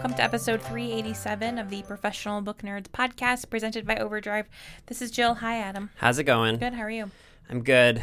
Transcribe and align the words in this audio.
welcome 0.00 0.14
to 0.14 0.22
episode 0.22 0.62
387 0.62 1.58
of 1.58 1.68
the 1.68 1.82
Professional 1.82 2.40
Book 2.40 2.62
Nerds 2.62 2.88
podcast 2.88 3.50
presented 3.50 3.86
by 3.86 3.96
Overdrive. 3.96 4.48
This 4.86 5.02
is 5.02 5.10
Jill. 5.10 5.34
Hi, 5.34 5.58
Adam. 5.58 5.90
How's 5.96 6.18
it 6.18 6.24
going? 6.24 6.56
Good. 6.56 6.72
How 6.72 6.82
are 6.82 6.90
you? 6.90 7.10
I'm 7.50 7.62
good. 7.62 8.02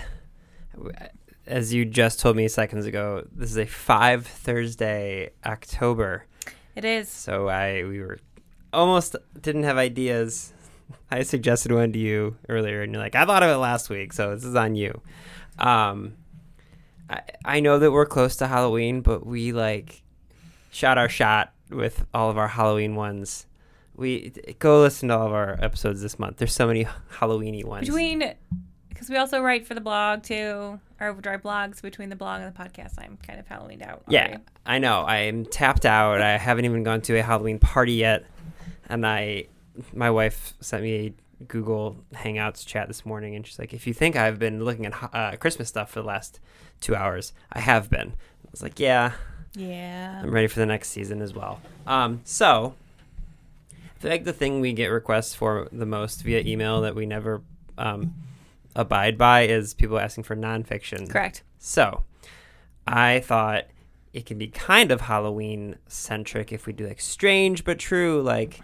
As 1.47 1.73
you 1.73 1.85
just 1.85 2.19
told 2.19 2.35
me 2.35 2.47
seconds 2.49 2.85
ago, 2.85 3.25
this 3.31 3.49
is 3.49 3.57
a 3.57 3.65
five 3.65 4.27
Thursday 4.27 5.31
October. 5.43 6.25
It 6.75 6.85
is. 6.85 7.09
So 7.09 7.49
I 7.49 7.83
we 7.83 7.99
were 7.99 8.19
almost 8.73 9.15
didn't 9.41 9.63
have 9.63 9.77
ideas. 9.77 10.53
I 11.11 11.23
suggested 11.23 11.71
one 11.71 11.93
to 11.93 11.99
you 11.99 12.35
earlier, 12.49 12.81
and 12.81 12.93
you're 12.93 13.01
like, 13.01 13.15
I 13.15 13.25
thought 13.25 13.43
of 13.43 13.49
it 13.49 13.57
last 13.57 13.89
week, 13.89 14.13
so 14.13 14.35
this 14.35 14.43
is 14.43 14.55
on 14.55 14.75
you. 14.75 15.01
Um, 15.59 16.13
I 17.09 17.21
I 17.45 17.59
know 17.59 17.79
that 17.79 17.91
we're 17.91 18.05
close 18.05 18.35
to 18.37 18.47
Halloween, 18.47 19.01
but 19.01 19.25
we 19.25 19.51
like 19.51 20.03
shot 20.71 20.97
our 20.97 21.09
shot 21.09 21.53
with 21.69 22.05
all 22.13 22.29
of 22.29 22.37
our 22.37 22.47
Halloween 22.47 22.95
ones. 22.95 23.45
We 23.95 24.31
go 24.59 24.81
listen 24.81 25.09
to 25.09 25.17
all 25.17 25.27
of 25.27 25.33
our 25.33 25.57
episodes 25.59 26.01
this 26.01 26.19
month. 26.19 26.37
There's 26.37 26.53
so 26.53 26.67
many 26.67 26.85
Halloweeny 27.13 27.65
ones. 27.65 27.87
Between, 27.87 28.33
because 28.89 29.09
we 29.09 29.17
also 29.17 29.41
write 29.41 29.65
for 29.65 29.73
the 29.73 29.81
blog 29.81 30.21
too, 30.21 30.79
our 30.99 31.09
Overdrive 31.09 31.41
blogs. 31.41 31.81
Between 31.81 32.09
the 32.09 32.15
blog 32.15 32.41
and 32.41 32.53
the 32.53 32.57
podcast, 32.57 32.93
I'm 32.99 33.17
kind 33.17 33.39
of 33.39 33.47
Halloweened 33.47 33.81
out. 33.81 34.03
Yeah. 34.07 34.37
I 34.67 34.77
know. 34.77 35.03
I'm 35.03 35.45
tapped 35.45 35.85
out. 35.85 36.21
I 36.21 36.37
haven't 36.37 36.65
even 36.65 36.83
gone 36.83 37.01
to 37.01 37.17
a 37.17 37.23
Halloween 37.23 37.57
party 37.57 37.93
yet, 37.93 38.25
and 38.87 39.05
I, 39.05 39.45
my 39.93 40.09
wife 40.09 40.53
sent 40.59 40.83
me 40.83 41.13
a 41.39 41.43
Google 41.43 41.97
Hangouts 42.13 42.65
chat 42.65 42.87
this 42.87 43.05
morning, 43.05 43.35
and 43.35 43.45
she's 43.45 43.59
like, 43.59 43.73
"If 43.73 43.85
you 43.85 43.93
think 43.93 44.15
I've 44.15 44.39
been 44.39 44.63
looking 44.63 44.85
at 44.85 45.09
uh, 45.13 45.35
Christmas 45.37 45.67
stuff 45.69 45.91
for 45.91 46.01
the 46.01 46.07
last 46.07 46.39
two 46.81 46.95
hours, 46.95 47.33
I 47.51 47.59
have 47.59 47.89
been." 47.89 48.13
I 48.45 48.49
was 48.51 48.63
like, 48.63 48.79
"Yeah, 48.79 49.11
Yeah. 49.53 50.21
I'm 50.23 50.31
ready 50.31 50.47
for 50.47 50.59
the 50.59 50.65
next 50.65 50.89
season 50.89 51.21
as 51.21 51.33
well." 51.33 51.61
Um, 51.85 52.21
so 52.23 52.73
I 53.73 53.99
feel 53.99 54.11
like 54.11 54.23
the 54.23 54.33
thing 54.33 54.61
we 54.61 54.73
get 54.73 54.87
requests 54.87 55.35
for 55.35 55.67
the 55.71 55.85
most 55.85 56.23
via 56.23 56.41
email 56.41 56.81
that 56.81 56.95
we 56.95 57.05
never 57.05 57.41
um, 57.77 58.13
abide 58.75 59.17
by 59.17 59.41
is 59.43 59.73
people 59.73 59.99
asking 59.99 60.23
for 60.23 60.35
nonfiction. 60.35 61.09
Correct. 61.09 61.43
So, 61.59 62.03
I 62.87 63.19
thought 63.19 63.65
it 64.13 64.25
can 64.25 64.37
be 64.37 64.47
kind 64.47 64.91
of 64.91 65.01
Halloween 65.01 65.75
centric 65.87 66.51
if 66.51 66.65
we 66.65 66.73
do 66.73 66.87
like 66.87 67.01
strange 67.01 67.63
but 67.63 67.77
true. 67.79 68.21
Like, 68.21 68.61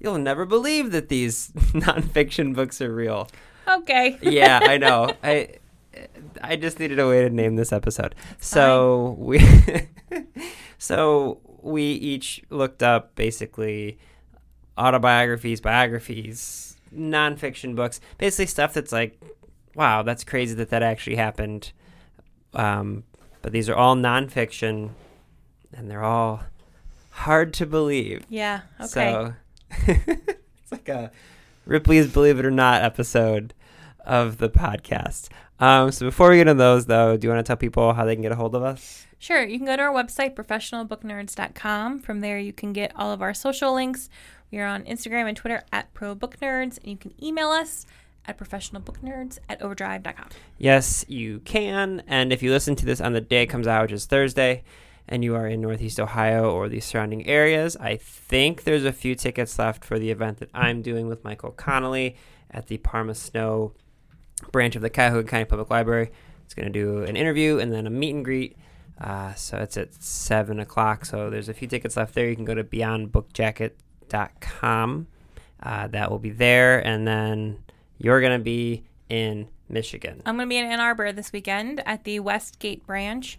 you'll 0.00 0.18
never 0.18 0.44
believe 0.44 0.92
that 0.92 1.08
these 1.08 1.50
nonfiction 1.72 2.54
books 2.54 2.80
are 2.80 2.94
real. 2.94 3.28
Okay. 3.66 4.18
Yeah, 4.22 4.60
I 4.62 4.76
know. 4.78 5.12
I 5.22 5.54
I 6.42 6.56
just 6.56 6.78
needed 6.78 6.98
a 6.98 7.08
way 7.08 7.22
to 7.22 7.30
name 7.30 7.56
this 7.56 7.72
episode. 7.72 8.14
So 8.38 9.16
we 9.18 9.40
so 10.78 11.40
we 11.62 11.82
each 11.82 12.42
looked 12.50 12.82
up 12.82 13.14
basically 13.14 13.98
autobiographies, 14.76 15.60
biographies, 15.60 16.76
nonfiction 16.94 17.74
books, 17.74 18.00
basically 18.16 18.46
stuff 18.46 18.72
that's 18.74 18.92
like, 18.92 19.20
wow, 19.74 20.02
that's 20.02 20.24
crazy 20.24 20.54
that 20.54 20.70
that 20.70 20.82
actually 20.82 21.16
happened. 21.16 21.72
Um, 22.54 23.04
but 23.42 23.52
these 23.52 23.68
are 23.68 23.74
all 23.74 23.96
nonfiction, 23.96 24.90
and 25.72 25.90
they're 25.90 26.04
all 26.04 26.42
hard 27.10 27.52
to 27.54 27.66
believe. 27.66 28.24
Yeah. 28.28 28.62
Okay. 28.80 28.86
So 28.88 29.34
it's 29.86 30.72
like 30.72 30.88
a 30.88 31.10
Ripley's 31.66 32.06
Believe 32.12 32.38
It 32.38 32.46
or 32.46 32.50
Not 32.50 32.82
episode 32.82 33.54
of 34.04 34.38
the 34.38 34.48
podcast. 34.48 35.28
Um, 35.60 35.90
so 35.90 36.06
before 36.06 36.30
we 36.30 36.36
get 36.36 36.48
into 36.48 36.54
those, 36.54 36.86
though, 36.86 37.16
do 37.16 37.26
you 37.26 37.32
want 37.32 37.44
to 37.44 37.48
tell 37.48 37.56
people 37.56 37.92
how 37.92 38.04
they 38.04 38.14
can 38.14 38.22
get 38.22 38.32
a 38.32 38.36
hold 38.36 38.54
of 38.54 38.62
us? 38.62 39.06
Sure. 39.18 39.44
You 39.44 39.58
can 39.58 39.66
go 39.66 39.76
to 39.76 39.82
our 39.82 39.92
website, 39.92 40.34
professionalbooknerds.com. 40.34 41.98
From 41.98 42.20
there, 42.20 42.38
you 42.38 42.52
can 42.52 42.72
get 42.72 42.92
all 42.94 43.12
of 43.12 43.20
our 43.20 43.34
social 43.34 43.74
links. 43.74 44.08
We 44.50 44.58
are 44.60 44.66
on 44.66 44.84
Instagram 44.84 45.28
and 45.28 45.36
Twitter 45.36 45.62
at 45.72 45.92
ProBookNerds, 45.92 46.78
and 46.78 46.86
you 46.86 46.96
can 46.96 47.12
email 47.22 47.48
us 47.48 47.84
at 48.26 48.38
professionalbooknerds 48.38 49.38
at 49.48 49.60
overdrive.com. 49.60 50.28
Yes, 50.58 51.04
you 51.08 51.40
can. 51.40 52.02
And 52.06 52.32
if 52.32 52.42
you 52.42 52.50
listen 52.50 52.76
to 52.76 52.86
this 52.86 53.00
on 53.00 53.12
the 53.12 53.20
day 53.20 53.42
it 53.42 53.46
comes 53.46 53.66
out, 53.66 53.82
which 53.82 53.92
is 53.92 54.06
Thursday, 54.06 54.62
and 55.08 55.24
you 55.24 55.34
are 55.34 55.46
in 55.46 55.60
Northeast 55.60 55.98
Ohio 55.98 56.50
or 56.50 56.68
the 56.68 56.80
surrounding 56.80 57.26
areas, 57.26 57.76
I 57.76 57.96
think 57.96 58.64
there's 58.64 58.84
a 58.84 58.92
few 58.92 59.14
tickets 59.14 59.58
left 59.58 59.84
for 59.84 59.98
the 59.98 60.10
event 60.10 60.38
that 60.38 60.50
I'm 60.52 60.82
doing 60.82 61.08
with 61.08 61.24
Michael 61.24 61.52
Connelly 61.52 62.16
at 62.50 62.66
the 62.66 62.76
Parma 62.78 63.14
Snow 63.14 63.72
branch 64.52 64.76
of 64.76 64.82
the 64.82 64.90
Cuyahoga 64.90 65.28
County 65.28 65.46
Public 65.46 65.70
Library. 65.70 66.10
It's 66.44 66.54
going 66.54 66.70
to 66.70 66.72
do 66.72 67.02
an 67.02 67.16
interview 67.16 67.58
and 67.58 67.72
then 67.72 67.86
a 67.86 67.90
meet 67.90 68.14
and 68.14 68.24
greet. 68.24 68.56
Uh, 69.00 69.32
so 69.34 69.58
it's 69.58 69.76
at 69.76 69.94
7 69.94 70.60
o'clock. 70.60 71.04
So 71.04 71.30
there's 71.30 71.48
a 71.48 71.54
few 71.54 71.66
tickets 71.68 71.96
left 71.96 72.14
there. 72.14 72.28
You 72.28 72.36
can 72.36 72.44
go 72.44 72.54
to 72.54 72.64
beyondbookjacket.com. 72.64 75.06
Uh, 75.60 75.88
that 75.88 76.10
will 76.10 76.18
be 76.18 76.30
there. 76.30 76.86
And 76.86 77.06
then 77.06 77.58
you're 77.98 78.20
going 78.20 78.38
to 78.38 78.42
be 78.42 78.84
in 79.08 79.48
Michigan. 79.68 80.22
I'm 80.26 80.36
going 80.36 80.48
to 80.48 80.50
be 80.50 80.56
in 80.56 80.66
Ann 80.66 80.80
Arbor 80.80 81.12
this 81.12 81.32
weekend 81.32 81.80
at 81.86 82.02
the 82.04 82.18
Westgate 82.20 82.86
branch 82.86 83.38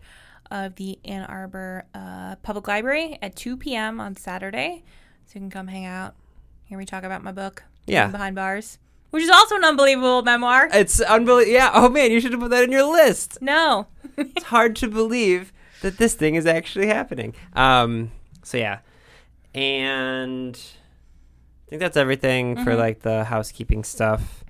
of 0.51 0.75
the 0.75 0.97
Ann 1.05 1.23
Arbor 1.23 1.85
uh, 1.93 2.35
Public 2.37 2.67
Library 2.67 3.17
at 3.21 3.35
2 3.35 3.57
p.m. 3.57 3.99
on 3.99 4.15
Saturday. 4.15 4.83
So 5.25 5.33
you 5.35 5.41
can 5.41 5.49
come 5.49 5.67
hang 5.67 5.85
out, 5.85 6.15
hear 6.63 6.77
me 6.77 6.85
talk 6.85 7.03
about 7.03 7.23
my 7.23 7.31
book, 7.31 7.63
Yeah. 7.85 8.07
Behind 8.07 8.35
Bars, 8.35 8.79
which 9.11 9.23
is 9.23 9.29
also 9.29 9.55
an 9.57 9.63
unbelievable 9.63 10.21
memoir. 10.23 10.69
It's 10.73 10.99
unbelievable. 11.01 11.53
Yeah. 11.53 11.71
Oh, 11.73 11.89
man. 11.89 12.11
You 12.11 12.19
should 12.19 12.31
have 12.31 12.41
put 12.41 12.49
that 12.51 12.63
in 12.63 12.71
your 12.71 12.83
list. 12.91 13.37
No. 13.41 13.87
it's 14.17 14.45
hard 14.45 14.75
to 14.77 14.87
believe 14.87 15.53
that 15.81 15.97
this 15.97 16.13
thing 16.15 16.35
is 16.35 16.45
actually 16.45 16.87
happening. 16.87 17.33
Um, 17.53 18.11
so 18.43 18.57
yeah, 18.57 18.79
and 19.53 20.59
I 21.67 21.69
think 21.69 21.79
that's 21.81 21.97
everything 21.97 22.55
for 22.63 22.71
Mm-hmm. 22.71 22.79
like 22.79 22.99
the 23.01 23.23
housekeeping 23.25 23.83
stuff. 23.83 24.43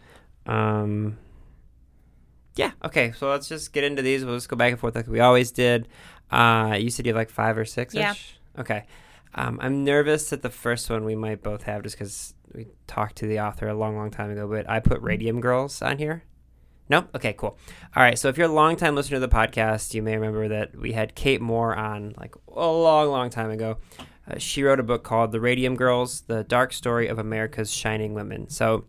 Um, 0.46 1.18
yeah. 2.60 2.72
Okay. 2.84 3.14
So 3.14 3.30
let's 3.30 3.48
just 3.48 3.72
get 3.72 3.86
into 3.86 4.02
these. 4.02 4.26
We'll 4.26 4.36
just 4.36 4.50
go 4.50 4.58
back 4.58 4.72
and 4.72 4.80
forth 4.80 4.94
like 4.94 5.08
we 5.08 5.22
always 5.22 5.52
did. 5.52 5.88
Uh, 6.30 6.78
you 6.78 6.90
said 6.90 7.06
you 7.06 7.14
have 7.14 7.18
like 7.18 7.30
five 7.30 7.58
or 7.58 7.64
six. 7.64 7.96
Yeah. 7.96 8.14
Okay. 8.58 8.86
Um, 9.34 9.60
I'm 9.62 9.86
nervous 9.86 10.30
that 10.32 10.42
the 10.42 10.50
first 10.50 10.90
one 10.90 11.06
we 11.06 11.16
might 11.16 11.42
both 11.42 11.64
have 11.64 11.84
just 11.84 11.98
because 11.98 12.34
we 12.54 12.68
talked 12.86 13.16
to 13.18 13.28
the 13.28 13.40
author 13.40 13.70
a 13.70 13.74
long, 13.74 13.96
long 13.96 14.12
time 14.12 14.30
ago. 14.30 14.46
But 14.46 14.70
I 14.70 14.82
put 14.82 15.02
Radium 15.02 15.40
Girls 15.40 15.82
on 15.82 16.00
here. 16.00 16.24
No? 16.90 17.08
Okay, 17.16 17.34
cool. 17.34 17.58
All 17.96 18.04
right, 18.04 18.18
so 18.18 18.28
if 18.28 18.38
you're 18.38 18.50
a 18.50 18.52
long 18.52 18.76
time 18.76 18.96
listener 18.96 19.18
to 19.18 19.20
the 19.22 19.30
podcast, 19.30 19.94
you 19.94 20.02
may 20.02 20.18
remember 20.18 20.48
that 20.50 20.76
we 20.76 20.92
had 20.92 21.16
Kate 21.16 21.40
Moore 21.40 21.76
on 21.76 22.14
like 22.18 22.34
a 22.48 22.68
long, 22.68 23.10
long 23.10 23.30
time 23.30 23.52
ago. 23.52 23.78
Uh, 24.30 24.38
she 24.38 24.64
wrote 24.64 24.80
a 24.80 24.84
book 24.84 25.04
called 25.04 25.32
The 25.32 25.40
Radium 25.40 25.76
Girls 25.76 26.22
The 26.22 26.44
Dark 26.44 26.74
Story 26.74 27.08
of 27.08 27.20
America's 27.20 27.72
Shining 27.72 28.16
Women. 28.16 28.50
So 28.50 28.86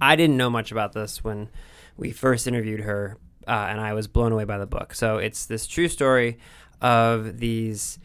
I 0.00 0.16
didn't 0.16 0.38
know 0.38 0.50
much 0.50 0.72
about 0.72 0.94
this 0.94 1.22
when 1.22 1.50
we 1.96 2.12
first 2.12 2.46
interviewed 2.46 2.80
her, 2.80 3.18
uh, 3.46 3.66
and 3.70 3.80
I 3.80 3.92
was 3.92 4.06
blown 4.08 4.32
away 4.32 4.44
by 4.44 4.58
the 4.58 4.66
book. 4.66 4.94
So 4.94 5.18
it's 5.18 5.46
this 5.46 5.66
true 5.66 5.88
story 5.88 6.38
of 6.80 7.38
these 7.38 7.98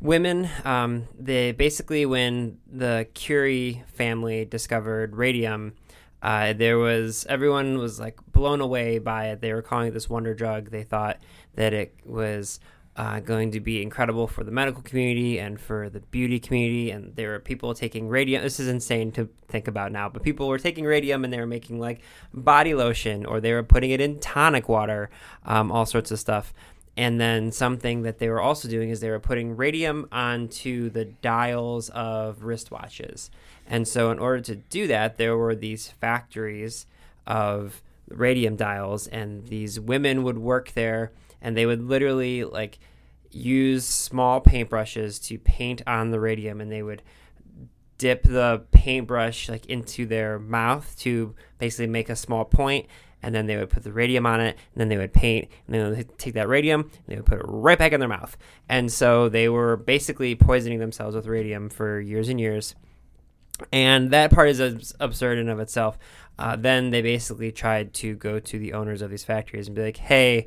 women. 0.00 0.48
Um, 0.64 1.08
they 1.18 1.52
basically, 1.52 2.06
when 2.06 2.58
the 2.70 3.08
Curie 3.14 3.84
family 3.94 4.44
discovered 4.44 5.16
radium, 5.16 5.74
uh, 6.22 6.52
there 6.52 6.78
was 6.78 7.26
everyone 7.28 7.78
was 7.78 8.00
like 8.00 8.18
blown 8.32 8.60
away 8.60 8.98
by 8.98 9.26
it. 9.26 9.40
They 9.40 9.52
were 9.52 9.62
calling 9.62 9.88
it 9.88 9.90
this 9.92 10.10
wonder 10.10 10.34
drug. 10.34 10.70
They 10.70 10.82
thought 10.82 11.18
that 11.54 11.72
it 11.72 11.94
was 12.04 12.58
uh, 12.98 13.20
going 13.20 13.52
to 13.52 13.60
be 13.60 13.80
incredible 13.80 14.26
for 14.26 14.42
the 14.42 14.50
medical 14.50 14.82
community 14.82 15.38
and 15.38 15.60
for 15.60 15.88
the 15.88 16.00
beauty 16.00 16.40
community. 16.40 16.90
And 16.90 17.14
there 17.14 17.30
were 17.30 17.38
people 17.38 17.72
taking 17.72 18.08
radium. 18.08 18.42
This 18.42 18.58
is 18.58 18.66
insane 18.66 19.12
to 19.12 19.28
think 19.46 19.68
about 19.68 19.92
now, 19.92 20.08
but 20.08 20.24
people 20.24 20.48
were 20.48 20.58
taking 20.58 20.84
radium 20.84 21.22
and 21.22 21.32
they 21.32 21.38
were 21.38 21.46
making 21.46 21.78
like 21.78 22.00
body 22.34 22.74
lotion 22.74 23.24
or 23.24 23.40
they 23.40 23.52
were 23.52 23.62
putting 23.62 23.92
it 23.92 24.00
in 24.00 24.18
tonic 24.18 24.68
water, 24.68 25.10
um, 25.46 25.70
all 25.70 25.86
sorts 25.86 26.10
of 26.10 26.18
stuff. 26.18 26.52
And 26.96 27.20
then 27.20 27.52
something 27.52 28.02
that 28.02 28.18
they 28.18 28.28
were 28.28 28.40
also 28.40 28.66
doing 28.68 28.90
is 28.90 28.98
they 28.98 29.10
were 29.10 29.20
putting 29.20 29.56
radium 29.56 30.08
onto 30.10 30.90
the 30.90 31.04
dials 31.04 31.90
of 31.90 32.40
wristwatches. 32.40 33.30
And 33.64 33.86
so, 33.86 34.10
in 34.10 34.18
order 34.18 34.40
to 34.40 34.56
do 34.56 34.88
that, 34.88 35.18
there 35.18 35.36
were 35.36 35.54
these 35.54 35.86
factories 35.86 36.86
of 37.28 37.80
radium 38.08 38.56
dials, 38.56 39.06
and 39.06 39.46
these 39.46 39.78
women 39.78 40.24
would 40.24 40.38
work 40.38 40.72
there, 40.72 41.12
and 41.40 41.56
they 41.56 41.66
would 41.66 41.82
literally 41.82 42.44
like 42.44 42.78
use 43.30 43.84
small 43.84 44.40
paintbrushes 44.40 45.22
to 45.28 45.38
paint 45.38 45.82
on 45.86 46.10
the 46.10 46.20
radium, 46.20 46.60
and 46.60 46.70
they 46.70 46.82
would 46.82 47.02
dip 47.98 48.22
the 48.22 48.64
paintbrush 48.70 49.48
like 49.48 49.66
into 49.66 50.06
their 50.06 50.38
mouth 50.38 50.96
to 50.98 51.34
basically 51.58 51.88
make 51.88 52.08
a 52.08 52.16
small 52.16 52.44
point 52.44 52.86
and 53.22 53.34
then 53.34 53.46
they 53.46 53.56
would 53.56 53.70
put 53.70 53.82
the 53.82 53.92
radium 53.92 54.26
on 54.26 54.40
it 54.40 54.56
and 54.72 54.80
then 54.80 54.88
they 54.88 54.96
would 54.96 55.12
paint 55.12 55.48
and 55.66 55.74
then 55.74 55.90
they 55.90 55.98
would 55.98 56.18
take 56.18 56.34
that 56.34 56.48
radium 56.48 56.82
and 56.82 57.02
they 57.06 57.16
would 57.16 57.26
put 57.26 57.40
it 57.40 57.44
right 57.46 57.78
back 57.78 57.92
in 57.92 58.00
their 58.00 58.08
mouth. 58.08 58.36
And 58.68 58.92
so 58.92 59.28
they 59.28 59.48
were 59.48 59.76
basically 59.76 60.34
poisoning 60.34 60.78
themselves 60.78 61.16
with 61.16 61.26
radium 61.26 61.68
for 61.68 62.00
years 62.00 62.28
and 62.28 62.40
years. 62.40 62.74
And 63.72 64.12
that 64.12 64.30
part 64.30 64.48
is 64.48 64.94
absurd 65.00 65.38
in 65.38 65.48
of 65.48 65.58
itself. 65.58 65.98
Uh, 66.38 66.54
then 66.54 66.90
they 66.90 67.02
basically 67.02 67.50
tried 67.50 67.92
to 67.94 68.14
go 68.14 68.38
to 68.38 68.58
the 68.60 68.72
owners 68.72 69.02
of 69.02 69.10
these 69.10 69.24
factories 69.24 69.66
and 69.66 69.74
be 69.74 69.82
like 69.82 69.96
hey 69.96 70.46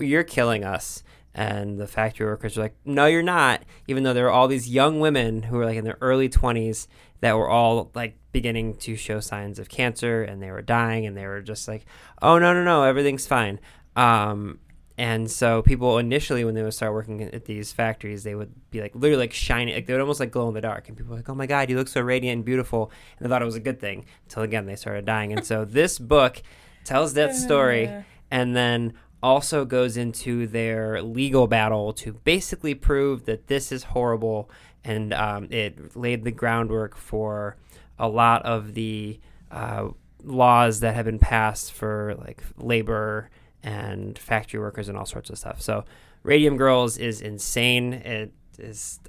you're 0.00 0.24
killing 0.24 0.64
us 0.64 1.02
and 1.34 1.78
the 1.78 1.86
factory 1.86 2.26
workers 2.26 2.56
were 2.56 2.64
like, 2.64 2.76
"No, 2.84 3.06
you're 3.06 3.22
not." 3.22 3.62
Even 3.86 4.02
though 4.02 4.12
there 4.12 4.24
were 4.24 4.30
all 4.30 4.48
these 4.48 4.68
young 4.68 4.98
women 4.98 5.44
who 5.44 5.56
were 5.56 5.64
like 5.64 5.76
in 5.76 5.84
their 5.84 5.98
early 6.00 6.28
20s 6.28 6.88
that 7.20 7.36
were 7.36 7.48
all 7.48 7.90
like 7.94 8.16
beginning 8.32 8.74
to 8.76 8.96
show 8.96 9.20
signs 9.20 9.58
of 9.58 9.68
cancer, 9.68 10.22
and 10.22 10.42
they 10.42 10.50
were 10.50 10.62
dying, 10.62 11.06
and 11.06 11.16
they 11.16 11.26
were 11.26 11.40
just 11.40 11.68
like, 11.68 11.84
"Oh 12.22 12.38
no, 12.38 12.52
no, 12.52 12.64
no, 12.64 12.82
everything's 12.82 13.26
fine." 13.26 13.60
Um, 13.94 14.58
and 14.96 15.30
so 15.30 15.62
people 15.62 15.98
initially, 15.98 16.44
when 16.44 16.54
they 16.54 16.62
would 16.62 16.74
start 16.74 16.92
working 16.92 17.22
at 17.22 17.44
these 17.44 17.72
factories, 17.72 18.24
they 18.24 18.34
would 18.34 18.52
be 18.72 18.80
like 18.80 18.96
literally 18.96 19.22
like 19.22 19.32
shining, 19.32 19.74
like 19.74 19.86
they 19.86 19.92
would 19.92 20.00
almost 20.00 20.18
like 20.18 20.32
glow 20.32 20.48
in 20.48 20.54
the 20.54 20.60
dark, 20.60 20.88
and 20.88 20.96
people 20.96 21.10
were 21.10 21.18
like, 21.18 21.28
"Oh 21.28 21.36
my 21.36 21.46
god, 21.46 21.70
you 21.70 21.76
look 21.76 21.88
so 21.88 22.00
radiant 22.00 22.38
and 22.38 22.44
beautiful," 22.44 22.90
and 23.18 23.24
they 23.24 23.30
thought 23.30 23.42
it 23.42 23.44
was 23.44 23.54
a 23.54 23.60
good 23.60 23.80
thing 23.80 24.06
until 24.24 24.42
again 24.42 24.66
they 24.66 24.74
started 24.74 25.04
dying. 25.04 25.32
And 25.32 25.46
so 25.46 25.64
this 25.64 26.00
book 26.00 26.42
tells 26.84 27.14
that 27.14 27.36
story, 27.36 27.88
and 28.30 28.56
then 28.56 28.94
also 29.22 29.64
goes 29.64 29.96
into 29.96 30.46
their 30.46 31.02
legal 31.02 31.46
battle 31.46 31.92
to 31.92 32.12
basically 32.12 32.74
prove 32.74 33.24
that 33.26 33.46
this 33.48 33.72
is 33.72 33.84
horrible, 33.84 34.50
and 34.84 35.12
um, 35.12 35.48
it 35.50 35.96
laid 35.96 36.24
the 36.24 36.30
groundwork 36.30 36.96
for 36.96 37.56
a 37.98 38.08
lot 38.08 38.44
of 38.44 38.74
the 38.74 39.18
uh, 39.50 39.88
laws 40.22 40.80
that 40.80 40.94
have 40.94 41.04
been 41.04 41.18
passed 41.18 41.72
for 41.72 42.14
like 42.18 42.42
labor 42.56 43.30
and 43.62 44.18
factory 44.18 44.60
workers 44.60 44.88
and 44.88 44.96
all 44.96 45.06
sorts 45.06 45.30
of 45.30 45.38
stuff. 45.38 45.60
So, 45.60 45.84
Radium 46.22 46.56
Girls 46.56 46.96
is 46.98 47.20
insane. 47.20 47.94
It 47.94 48.32
is 48.58 49.00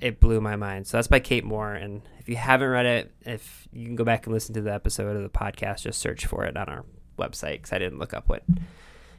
it 0.00 0.20
blew 0.20 0.40
my 0.40 0.56
mind. 0.56 0.86
So 0.86 0.96
that's 0.96 1.08
by 1.08 1.20
Kate 1.20 1.44
Moore, 1.44 1.72
and 1.72 2.02
if 2.18 2.28
you 2.28 2.36
haven't 2.36 2.68
read 2.68 2.86
it, 2.86 3.12
if 3.22 3.66
you 3.72 3.86
can 3.86 3.96
go 3.96 4.04
back 4.04 4.26
and 4.26 4.34
listen 4.34 4.54
to 4.54 4.60
the 4.60 4.72
episode 4.72 5.16
of 5.16 5.22
the 5.22 5.28
podcast, 5.28 5.82
just 5.82 6.00
search 6.00 6.26
for 6.26 6.44
it 6.44 6.56
on 6.56 6.68
our 6.68 6.84
website 7.18 7.54
because 7.54 7.72
I 7.72 7.78
didn't 7.78 7.98
look 7.98 8.12
up 8.12 8.28
what 8.28 8.42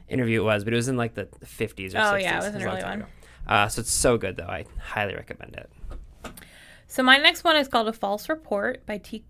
interview 0.08 0.40
it 0.40 0.44
was, 0.44 0.64
but 0.64 0.72
it 0.72 0.76
was 0.76 0.88
in 0.88 0.96
like 0.96 1.14
the 1.14 1.26
50s 1.44 1.94
or 1.94 1.98
Oh, 1.98 2.00
60s. 2.14 2.20
yeah, 2.22 2.34
it 2.42 2.44
was 2.46 2.54
an 2.54 2.62
early 2.62 2.82
one. 2.82 3.06
Uh, 3.46 3.68
so 3.68 3.80
it's 3.80 3.90
so 3.92 4.18
good 4.18 4.36
though. 4.36 4.44
I 4.46 4.64
highly 4.80 5.14
recommend 5.14 5.54
it. 5.56 5.70
So 6.88 7.02
my 7.02 7.16
next 7.16 7.44
one 7.44 7.56
is 7.56 7.68
called 7.68 7.88
A 7.88 7.92
False 7.92 8.28
Report 8.28 8.84
by 8.86 8.98
T. 8.98 9.24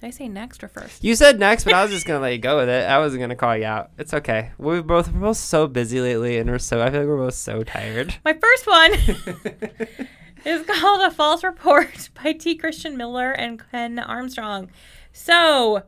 Did 0.00 0.08
I 0.08 0.10
say 0.10 0.28
next 0.28 0.62
or 0.62 0.68
first? 0.68 1.02
You 1.04 1.14
said 1.14 1.38
next, 1.38 1.64
but 1.64 1.72
I 1.72 1.82
was 1.82 1.90
just 1.92 2.06
gonna 2.06 2.20
let 2.20 2.32
you 2.32 2.38
go 2.38 2.56
with 2.58 2.68
it. 2.68 2.88
I 2.88 2.98
wasn't 2.98 3.20
gonna 3.22 3.36
call 3.36 3.56
you 3.56 3.64
out. 3.64 3.90
It's 3.98 4.12
okay. 4.12 4.50
We 4.58 4.82
both 4.82 5.10
we're 5.12 5.20
both 5.20 5.36
so 5.36 5.66
busy 5.66 6.00
lately, 6.00 6.36
and 6.38 6.50
we're 6.50 6.58
so 6.58 6.82
I 6.82 6.90
feel 6.90 7.00
like 7.00 7.08
we're 7.08 7.16
both 7.16 7.34
so 7.34 7.62
tired. 7.62 8.14
My 8.24 8.34
first 8.34 8.66
one 8.66 8.92
is 10.44 10.66
called 10.66 11.00
A 11.02 11.10
False 11.10 11.42
Report 11.44 12.10
by 12.22 12.32
T. 12.32 12.54
Christian 12.56 12.96
Miller 12.96 13.30
and 13.32 13.62
Ken 13.70 13.98
Armstrong. 13.98 14.70
So, 15.12 15.84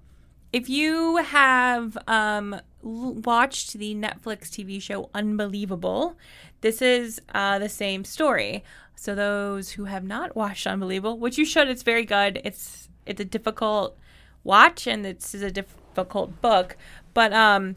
if 0.52 0.69
you 0.69 1.17
have 1.17 1.99
um, 2.06 2.61
watched 2.87 3.75
the 3.75 3.94
Netflix 3.94 4.49
TV 4.49 4.81
show 4.81 5.11
Unbelievable, 5.15 6.17
this 6.61 6.81
is 6.81 7.21
uh, 7.35 7.59
the 7.59 7.69
same 7.69 8.05
story. 8.05 8.65
So, 8.94 9.15
those 9.15 9.71
who 9.73 9.85
have 9.85 10.05
not 10.05 10.35
watched 10.35 10.67
Unbelievable, 10.67 11.19
which 11.19 11.38
you 11.38 11.44
should, 11.44 11.69
it's 11.69 11.83
very 11.83 12.05
good. 12.05 12.41
It's 12.44 12.88
it's 13.05 13.21
a 13.21 13.25
difficult 13.25 13.97
watch 14.43 14.87
and 14.87 15.05
this 15.05 15.35
is 15.35 15.43
a 15.43 15.50
difficult 15.50 16.41
book, 16.41 16.77
but 17.15 17.33
um, 17.33 17.77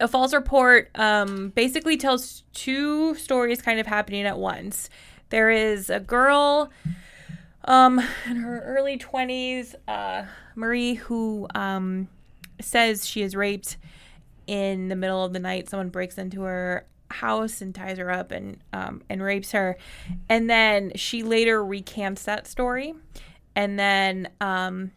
a 0.00 0.08
false 0.08 0.34
report 0.34 0.90
um, 0.94 1.50
basically 1.50 1.96
tells 1.96 2.44
two 2.52 3.14
stories 3.14 3.62
kind 3.62 3.80
of 3.80 3.86
happening 3.86 4.26
at 4.26 4.38
once. 4.38 4.90
There 5.30 5.50
is 5.50 5.90
a 5.90 6.00
girl 6.00 6.70
um, 7.64 7.98
in 8.28 8.36
her 8.36 8.60
early 8.60 8.98
20s, 8.98 9.74
uh, 9.88 10.24
Marie, 10.54 10.94
who 10.94 11.48
um, 11.54 12.08
says 12.60 13.06
she 13.06 13.22
is 13.22 13.34
raped 13.34 13.76
in 14.46 14.88
the 14.88 14.96
middle 14.96 15.24
of 15.24 15.32
the 15.32 15.38
night. 15.38 15.68
Someone 15.68 15.88
breaks 15.88 16.18
into 16.18 16.42
her 16.42 16.86
house 17.10 17.60
and 17.60 17.74
ties 17.74 17.98
her 17.98 18.10
up 18.10 18.30
and 18.32 18.58
um, 18.72 19.02
and 19.08 19.22
rapes 19.22 19.52
her, 19.52 19.76
and 20.28 20.48
then 20.48 20.92
she 20.96 21.22
later 21.22 21.64
recants 21.64 22.24
that 22.24 22.46
story, 22.46 22.94
and 23.54 23.78
then 23.78 24.28
um, 24.40 24.90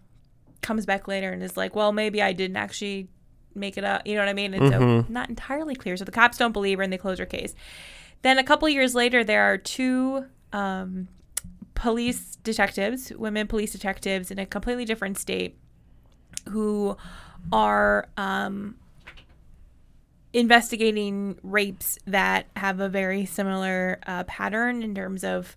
comes 0.61 0.85
back 0.85 1.07
later 1.07 1.31
and 1.31 1.43
is 1.43 1.57
like, 1.57 1.75
"Well, 1.75 1.91
maybe 1.91 2.21
I 2.21 2.33
didn't 2.33 2.57
actually 2.57 3.07
make 3.55 3.77
it 3.77 3.83
up." 3.83 4.05
You 4.05 4.15
know 4.15 4.21
what 4.21 4.29
I 4.29 4.33
mean? 4.33 4.53
And 4.53 4.71
so 4.71 5.05
not 5.09 5.29
entirely 5.29 5.75
clear. 5.75 5.97
So 5.97 6.05
the 6.05 6.11
cops 6.11 6.37
don't 6.37 6.51
believe 6.53 6.77
her 6.77 6.83
and 6.83 6.91
they 6.91 6.97
close 6.97 7.19
her 7.19 7.25
case. 7.25 7.55
Then 8.23 8.37
a 8.37 8.43
couple 8.43 8.67
years 8.67 8.95
later, 8.95 9.23
there 9.23 9.43
are 9.43 9.57
two 9.57 10.25
um, 10.51 11.07
police 11.75 12.35
detectives, 12.37 13.11
women 13.13 13.47
police 13.47 13.71
detectives 13.71 14.31
in 14.31 14.39
a 14.39 14.45
completely 14.45 14.85
different 14.85 15.17
state, 15.17 15.57
who 16.49 16.97
are 17.51 18.07
um, 18.17 18.75
investigating 20.33 21.37
rapes 21.43 21.97
that 22.05 22.47
have 22.55 22.79
a 22.79 22.89
very 22.89 23.25
similar 23.25 23.99
uh, 24.05 24.23
pattern 24.25 24.83
in 24.83 24.93
terms 24.93 25.23
of 25.23 25.55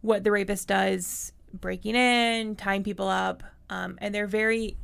what 0.00 0.24
the 0.24 0.30
rapist 0.30 0.68
does 0.68 1.32
breaking 1.52 1.94
in, 1.94 2.56
tying 2.56 2.82
people 2.82 3.08
up. 3.08 3.42
Um, 3.70 3.96
and 4.00 4.14
they're 4.14 4.26
very 4.26 4.76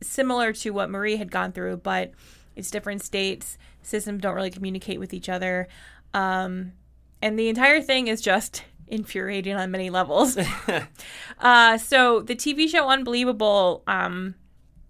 similar 0.00 0.52
to 0.52 0.70
what 0.70 0.90
Marie 0.90 1.16
had 1.16 1.30
gone 1.30 1.52
through, 1.52 1.78
but 1.78 2.12
it's 2.54 2.70
different 2.70 3.02
states. 3.02 3.58
Systems 3.82 4.22
don't 4.22 4.34
really 4.34 4.50
communicate 4.50 5.00
with 5.00 5.12
each 5.12 5.28
other. 5.28 5.68
Um, 6.14 6.72
and 7.20 7.38
the 7.38 7.48
entire 7.48 7.80
thing 7.80 8.08
is 8.08 8.20
just 8.20 8.64
infuriating 8.86 9.56
on 9.56 9.70
many 9.70 9.90
levels. 9.90 10.38
uh, 11.38 11.78
so 11.78 12.20
the 12.20 12.36
TV 12.36 12.68
show 12.68 12.88
Unbelievable, 12.88 13.82
um, 13.86 14.34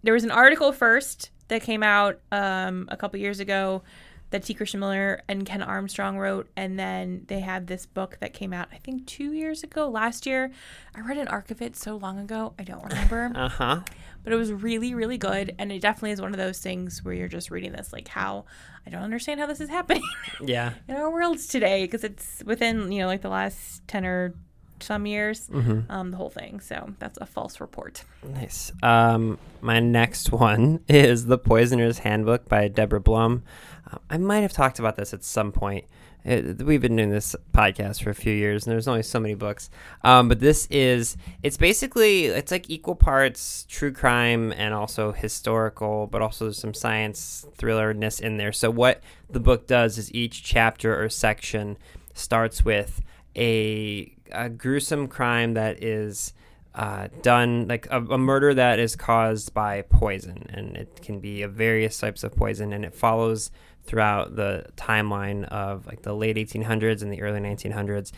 there 0.09 0.15
was 0.15 0.25
an 0.25 0.31
article 0.31 0.73
first 0.73 1.29
that 1.49 1.61
came 1.61 1.83
out 1.83 2.19
um, 2.33 2.88
a 2.91 2.97
couple 2.97 3.21
years 3.21 3.41
ago 3.41 3.83
that 4.31 4.43
T. 4.43 4.55
Christian 4.55 4.81
Miller 4.81 5.21
and 5.29 5.45
Ken 5.45 5.61
Armstrong 5.61 6.17
wrote, 6.17 6.49
and 6.57 6.79
then 6.79 7.25
they 7.29 7.41
had 7.41 7.67
this 7.67 7.85
book 7.85 8.17
that 8.21 8.33
came 8.33 8.55
out 8.55 8.69
I 8.73 8.79
think 8.79 9.07
two 9.07 9.35
years 9.35 9.62
ago, 9.62 9.87
last 9.87 10.25
year. 10.25 10.50
I 10.95 11.03
read 11.03 11.19
an 11.19 11.29
arc 11.29 11.50
of 11.50 11.61
it 11.61 11.77
so 11.77 11.97
long 11.99 12.19
ago, 12.19 12.55
I 12.59 12.62
don't 12.65 12.83
remember, 12.85 13.33
Uh 13.38 13.49
huh. 13.50 13.81
but 14.25 14.33
it 14.33 14.37
was 14.37 14.50
really, 14.50 14.95
really 14.95 15.19
good, 15.19 15.55
and 15.59 15.71
it 15.71 15.83
definitely 15.83 16.12
is 16.12 16.23
one 16.23 16.33
of 16.33 16.38
those 16.38 16.59
things 16.59 17.05
where 17.05 17.12
you're 17.12 17.29
just 17.29 17.50
reading 17.50 17.73
this 17.73 17.93
like 17.93 18.09
how 18.09 18.47
I 18.87 18.91
don't 18.91 19.03
understand 19.03 19.41
how 19.41 19.47
this 19.47 19.61
is 19.61 19.69
happening 19.69 20.03
Yeah. 20.41 20.73
in 20.88 20.97
our 20.97 21.11
worlds 21.12 21.47
today 21.49 21.85
because 21.85 22.03
it's 22.03 22.43
within 22.47 22.91
you 22.93 23.00
know 23.03 23.09
like 23.09 23.21
the 23.21 23.29
last 23.29 23.87
ten 23.87 24.07
or 24.07 24.33
some 24.81 25.07
years, 25.07 25.49
um, 25.89 26.11
the 26.11 26.17
whole 26.17 26.31
thing. 26.31 26.61
So 26.61 26.95
that's 26.99 27.19
a 27.21 27.27
false 27.27 27.61
report. 27.61 28.05
Nice. 28.35 28.73
Um, 28.83 29.39
my 29.61 29.81
next 29.81 30.33
one 30.33 30.81
is 30.89 31.27
The 31.27 31.39
Poisoner's 31.39 31.99
Handbook 31.99 32.49
by 32.49 32.69
Deborah 32.69 33.01
Blum. 33.01 33.43
Uh, 33.91 33.99
I 34.11 34.19
might 34.19 34.41
have 34.41 34.53
talked 34.53 34.79
about 34.79 34.97
this 34.97 35.13
at 35.15 35.25
some 35.25 35.53
point. 35.53 35.85
It, 36.25 36.63
we've 36.63 36.81
been 36.83 36.97
doing 36.97 37.11
this 37.11 37.35
podcast 37.53 38.03
for 38.03 38.11
a 38.11 38.15
few 38.15 38.33
years, 38.33 38.67
and 38.67 38.73
there's 38.73 38.89
only 38.89 39.03
so 39.03 39.21
many 39.21 39.35
books. 39.35 39.71
Um, 40.03 40.29
but 40.29 40.41
this 40.41 40.67
is, 40.71 41.17
it's 41.43 41.57
basically, 41.57 42.27
it's 42.27 42.53
like 42.53 42.69
equal 42.69 42.97
parts 42.97 43.65
true 43.69 43.93
crime 43.93 44.53
and 44.53 44.75
also 44.75 45.13
historical, 45.13 46.07
but 46.07 46.21
also 46.21 46.51
some 46.51 46.75
science 46.75 47.47
thrillerness 47.57 48.21
in 48.21 48.37
there. 48.37 48.53
So 48.53 48.71
what 48.71 49.01
the 49.31 49.41
book 49.41 49.67
does 49.67 49.97
is 49.97 50.13
each 50.13 50.43
chapter 50.43 51.01
or 51.03 51.09
section 51.09 51.79
starts 52.13 52.65
with 52.65 53.01
a, 53.37 54.13
a 54.33 54.49
gruesome 54.49 55.09
crime 55.09 55.55
that 55.55 55.83
is 55.83 56.33
uh, 56.75 57.09
done 57.23 57.67
like 57.67 57.87
a, 57.91 58.03
a 58.05 58.19
murder 58.19 58.55
that 58.55 58.79
is 58.79 58.95
caused 58.95 59.53
by 59.53 59.83
poison 59.83 60.47
and 60.51 60.77
it 60.77 61.01
can 61.03 61.19
be 61.19 61.43
of 61.43 61.53
various 61.53 61.99
types 61.99 62.23
of 62.23 62.35
poison 62.37 62.73
and 62.73 62.85
it 62.85 62.95
follows 62.95 63.51
throughout 63.83 64.37
the 64.37 64.65
timeline 64.77 65.45
of 65.47 65.87
like 65.87 66.03
the 66.03 66.15
late 66.15 66.37
1800s 66.37 67.03
and 67.03 67.13
the 67.13 67.23
early 67.23 67.41
1900s 67.41 68.13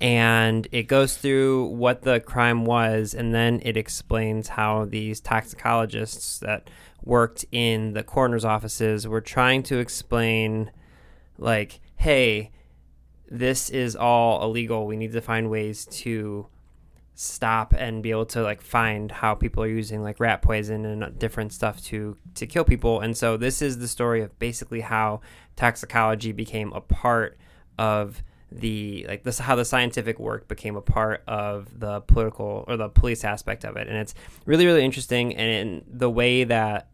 and 0.00 0.66
it 0.72 0.88
goes 0.88 1.16
through 1.16 1.66
what 1.66 2.02
the 2.02 2.18
crime 2.20 2.64
was 2.64 3.14
and 3.14 3.32
then 3.32 3.60
it 3.62 3.76
explains 3.76 4.48
how 4.48 4.84
these 4.84 5.20
toxicologists 5.20 6.40
that 6.40 6.68
worked 7.04 7.44
in 7.52 7.92
the 7.92 8.02
coroner's 8.02 8.44
offices 8.44 9.06
were 9.06 9.20
trying 9.20 9.62
to 9.62 9.78
explain 9.78 10.70
like, 11.38 11.80
hey, 11.96 12.50
this 13.32 13.70
is 13.70 13.96
all 13.96 14.44
illegal. 14.44 14.86
We 14.86 14.96
need 14.96 15.12
to 15.12 15.22
find 15.22 15.50
ways 15.50 15.86
to 15.86 16.46
stop 17.14 17.72
and 17.72 18.02
be 18.02 18.10
able 18.10 18.26
to 18.26 18.42
like 18.42 18.60
find 18.60 19.10
how 19.10 19.34
people 19.34 19.62
are 19.62 19.68
using 19.68 20.02
like 20.02 20.20
rat 20.20 20.42
poison 20.42 20.84
and 20.84 21.18
different 21.18 21.52
stuff 21.52 21.82
to 21.84 22.16
to 22.34 22.46
kill 22.46 22.64
people. 22.64 23.00
And 23.00 23.16
so 23.16 23.38
this 23.38 23.62
is 23.62 23.78
the 23.78 23.88
story 23.88 24.20
of 24.20 24.38
basically 24.38 24.82
how 24.82 25.22
toxicology 25.56 26.32
became 26.32 26.74
a 26.74 26.80
part 26.82 27.38
of 27.78 28.22
the 28.50 29.06
like 29.08 29.22
this 29.22 29.38
how 29.38 29.56
the 29.56 29.64
scientific 29.64 30.18
work 30.18 30.46
became 30.46 30.76
a 30.76 30.82
part 30.82 31.22
of 31.26 31.80
the 31.80 32.02
political 32.02 32.66
or 32.68 32.76
the 32.76 32.90
police 32.90 33.24
aspect 33.24 33.64
of 33.64 33.76
it 33.76 33.88
and 33.88 33.96
it's 33.96 34.14
really 34.44 34.66
really 34.66 34.84
interesting 34.84 35.34
and 35.34 35.50
in 35.50 35.84
the 35.88 36.10
way 36.10 36.44
that 36.44 36.90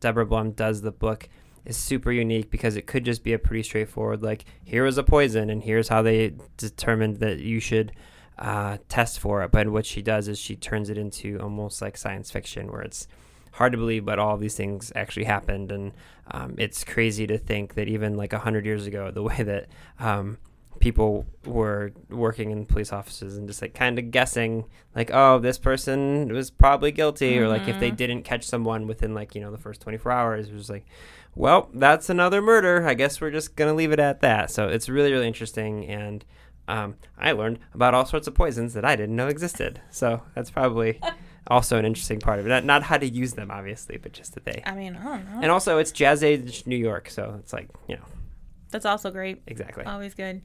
deborah 0.00 0.24
blum 0.24 0.52
does 0.52 0.80
the 0.80 0.90
book 0.90 1.28
is 1.64 1.76
super 1.76 2.10
unique 2.10 2.50
because 2.50 2.76
it 2.76 2.86
could 2.86 3.04
just 3.04 3.22
be 3.22 3.32
a 3.32 3.38
pretty 3.38 3.62
straightforward 3.62 4.22
like 4.22 4.44
here 4.64 4.86
is 4.86 4.98
a 4.98 5.02
poison 5.02 5.50
and 5.50 5.62
here's 5.62 5.88
how 5.88 6.02
they 6.02 6.34
determined 6.56 7.18
that 7.18 7.38
you 7.38 7.60
should 7.60 7.92
uh, 8.38 8.78
test 8.88 9.20
for 9.20 9.42
it 9.42 9.52
but 9.52 9.68
what 9.68 9.86
she 9.86 10.02
does 10.02 10.28
is 10.28 10.38
she 10.38 10.56
turns 10.56 10.90
it 10.90 10.98
into 10.98 11.38
almost 11.38 11.80
like 11.80 11.96
science 11.96 12.30
fiction 12.30 12.70
where 12.70 12.82
it's 12.82 13.06
hard 13.52 13.72
to 13.72 13.78
believe 13.78 14.04
but 14.04 14.18
all 14.18 14.36
these 14.36 14.56
things 14.56 14.90
actually 14.96 15.24
happened 15.24 15.70
and 15.70 15.92
um, 16.30 16.54
it's 16.58 16.82
crazy 16.84 17.26
to 17.26 17.36
think 17.38 17.74
that 17.74 17.88
even 17.88 18.16
like 18.16 18.32
100 18.32 18.64
years 18.64 18.86
ago 18.86 19.10
the 19.10 19.22
way 19.22 19.42
that 19.42 19.66
um, 20.00 20.38
people 20.82 21.24
were 21.46 21.92
working 22.10 22.50
in 22.50 22.66
police 22.66 22.92
offices 22.92 23.36
and 23.36 23.46
just 23.46 23.62
like 23.62 23.72
kind 23.72 24.00
of 24.00 24.10
guessing 24.10 24.64
like 24.96 25.12
oh 25.12 25.38
this 25.38 25.56
person 25.56 26.32
was 26.32 26.50
probably 26.50 26.90
guilty 26.90 27.34
mm-hmm. 27.34 27.44
or 27.44 27.48
like 27.48 27.68
if 27.68 27.78
they 27.78 27.90
didn't 27.90 28.24
catch 28.24 28.44
someone 28.44 28.88
within 28.88 29.14
like 29.14 29.32
you 29.36 29.40
know 29.40 29.52
the 29.52 29.58
first 29.58 29.80
24 29.82 30.10
hours 30.10 30.48
it 30.48 30.54
was 30.54 30.68
like 30.68 30.84
well 31.34 31.68
that's 31.74 32.08
another 32.10 32.42
murder. 32.42 32.86
I 32.86 32.94
guess 32.94 33.20
we're 33.20 33.30
just 33.30 33.56
gonna 33.56 33.74
leave 33.74 33.92
it 33.92 34.00
at 34.00 34.20
that. 34.20 34.50
So 34.50 34.68
it's 34.68 34.88
really 34.88 35.12
really 35.12 35.26
interesting 35.26 35.86
and 35.86 36.24
um, 36.68 36.94
i 37.18 37.32
learned 37.32 37.58
about 37.74 37.92
all 37.92 38.06
sorts 38.06 38.28
of 38.28 38.34
poisons 38.34 38.72
that 38.74 38.84
i 38.84 38.94
didn't 38.96 39.16
know 39.16 39.28
existed. 39.28 39.80
So 39.90 40.22
that's 40.34 40.50
probably 40.50 41.00
also 41.48 41.76
an 41.76 41.84
interesting 41.84 42.20
part 42.20 42.38
of 42.38 42.46
it. 42.46 42.48
Not, 42.48 42.64
not 42.64 42.82
how 42.84 42.98
to 42.98 43.06
use 43.06 43.32
them 43.34 43.50
obviously 43.50 43.96
but 43.96 44.12
just 44.12 44.34
that 44.34 44.44
they 44.44 44.62
i 44.64 44.74
mean 44.74 44.96
i 44.96 45.02
don't 45.02 45.24
know. 45.32 45.40
And 45.42 45.50
also 45.50 45.78
it's 45.78 45.90
jazz 45.92 46.22
age 46.22 46.64
new 46.66 46.76
york 46.76 47.10
so 47.10 47.36
it's 47.40 47.52
like 47.52 47.68
you 47.88 47.96
know. 47.96 48.04
That's 48.72 48.86
also 48.86 49.10
great. 49.10 49.42
Exactly. 49.46 49.84
Always 49.84 50.14
good. 50.14 50.42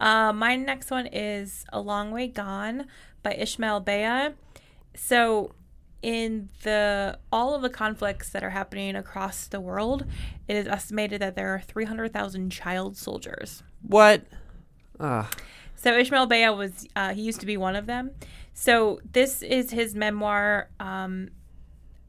Uh, 0.00 0.32
my 0.32 0.56
next 0.56 0.90
one 0.90 1.06
is 1.06 1.64
A 1.72 1.80
Long 1.80 2.10
Way 2.10 2.28
Gone 2.28 2.86
by 3.22 3.34
Ishmael 3.34 3.80
Beah. 3.80 4.34
So, 4.94 5.52
in 6.02 6.48
the 6.62 7.18
all 7.32 7.54
of 7.54 7.62
the 7.62 7.70
conflicts 7.70 8.28
that 8.30 8.44
are 8.44 8.50
happening 8.50 8.94
across 8.96 9.46
the 9.46 9.60
world, 9.60 10.04
it 10.46 10.56
is 10.56 10.66
estimated 10.66 11.20
that 11.20 11.34
there 11.34 11.54
are 11.54 11.60
300,000 11.60 12.50
child 12.50 12.96
soldiers. 12.96 13.62
What? 13.82 14.22
Ugh. 15.00 15.26
So 15.76 15.96
Ishmael 15.96 16.26
Beah 16.26 16.52
was 16.52 16.86
uh, 16.96 17.14
he 17.14 17.22
used 17.22 17.40
to 17.40 17.46
be 17.46 17.56
one 17.56 17.76
of 17.76 17.86
them. 17.86 18.10
So 18.54 19.00
this 19.12 19.42
is 19.42 19.70
his 19.70 19.94
memoir, 19.94 20.68
um, 20.80 21.30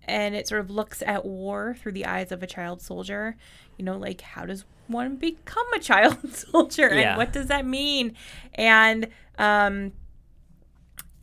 and 0.06 0.34
it 0.36 0.48
sort 0.48 0.62
of 0.62 0.72
looks 0.72 1.04
at 1.04 1.24
war 1.26 1.76
through 1.80 1.92
the 1.92 2.06
eyes 2.08 2.32
of 2.32 2.42
a 2.42 2.48
child 2.48 2.82
soldier. 2.82 3.38
You 3.78 3.86
know, 3.86 3.98
like 3.98 4.22
how 4.22 4.46
does 4.46 4.66
one 4.88 5.18
become 5.18 5.72
a 5.76 5.80
child 5.92 6.34
soldier 6.36 6.90
Yeah. 6.94 7.10
and 7.12 7.18
what 7.18 7.32
does 7.32 7.46
that 7.48 7.64
mean 7.66 8.16
and 8.56 9.08
um 9.38 9.92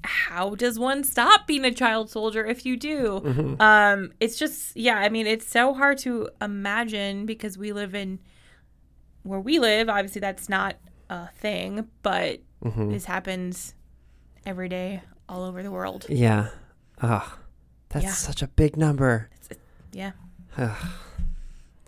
how 0.07 0.55
does 0.55 0.79
one 0.79 1.05
stop 1.05 1.47
being 1.47 1.65
a 1.65 1.73
child 1.73 2.09
soldier 2.11 2.45
if 2.47 2.65
you 2.65 2.77
do 2.77 3.21
Mm-hmm. 3.25 3.61
um 3.61 4.13
it's 4.21 4.39
just 4.39 4.77
yeah 4.77 4.97
i 4.99 5.09
mean 5.09 5.27
it's 5.27 5.47
so 5.47 5.75
hard 5.75 5.99
to 5.99 6.29
imagine 6.41 7.27
because 7.27 7.59
we 7.59 7.73
live 7.73 7.95
in 7.95 8.19
where 9.23 9.41
we 9.41 9.59
live 9.59 9.89
obviously 9.89 10.21
that's 10.21 10.49
not 10.49 10.77
a 11.11 11.29
thing 11.39 11.87
but 12.03 12.41
Mm-hmm. 12.65 12.91
this 12.91 13.05
happens 13.05 13.75
every 14.47 14.69
day 14.69 15.03
all 15.29 15.45
over 15.45 15.63
the 15.63 15.71
world 15.71 16.07
Yeah. 16.09 16.49
Ugh. 17.03 17.23
That's 17.91 18.05
Yeah. 18.05 18.13
such 18.13 18.43
a 18.43 18.49
big 18.49 18.77
number. 18.77 19.29
yeah 19.93 20.13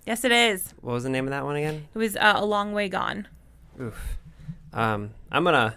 yes 0.07 0.25
it 0.25 0.33
is 0.33 0.75
What 0.81 0.93
was 0.93 1.05
the 1.05 1.11
name 1.11 1.25
of 1.25 1.31
that 1.31 1.45
one 1.45 1.57
again? 1.57 1.89
it 1.95 1.99
was 1.99 2.17
uh, 2.17 2.35
a 2.37 2.45
long 2.45 2.73
way 2.73 2.89
gone 2.89 3.29
Oof. 3.81 4.19
Um, 4.73 5.11
I'm 5.31 5.45
gonna 5.45 5.77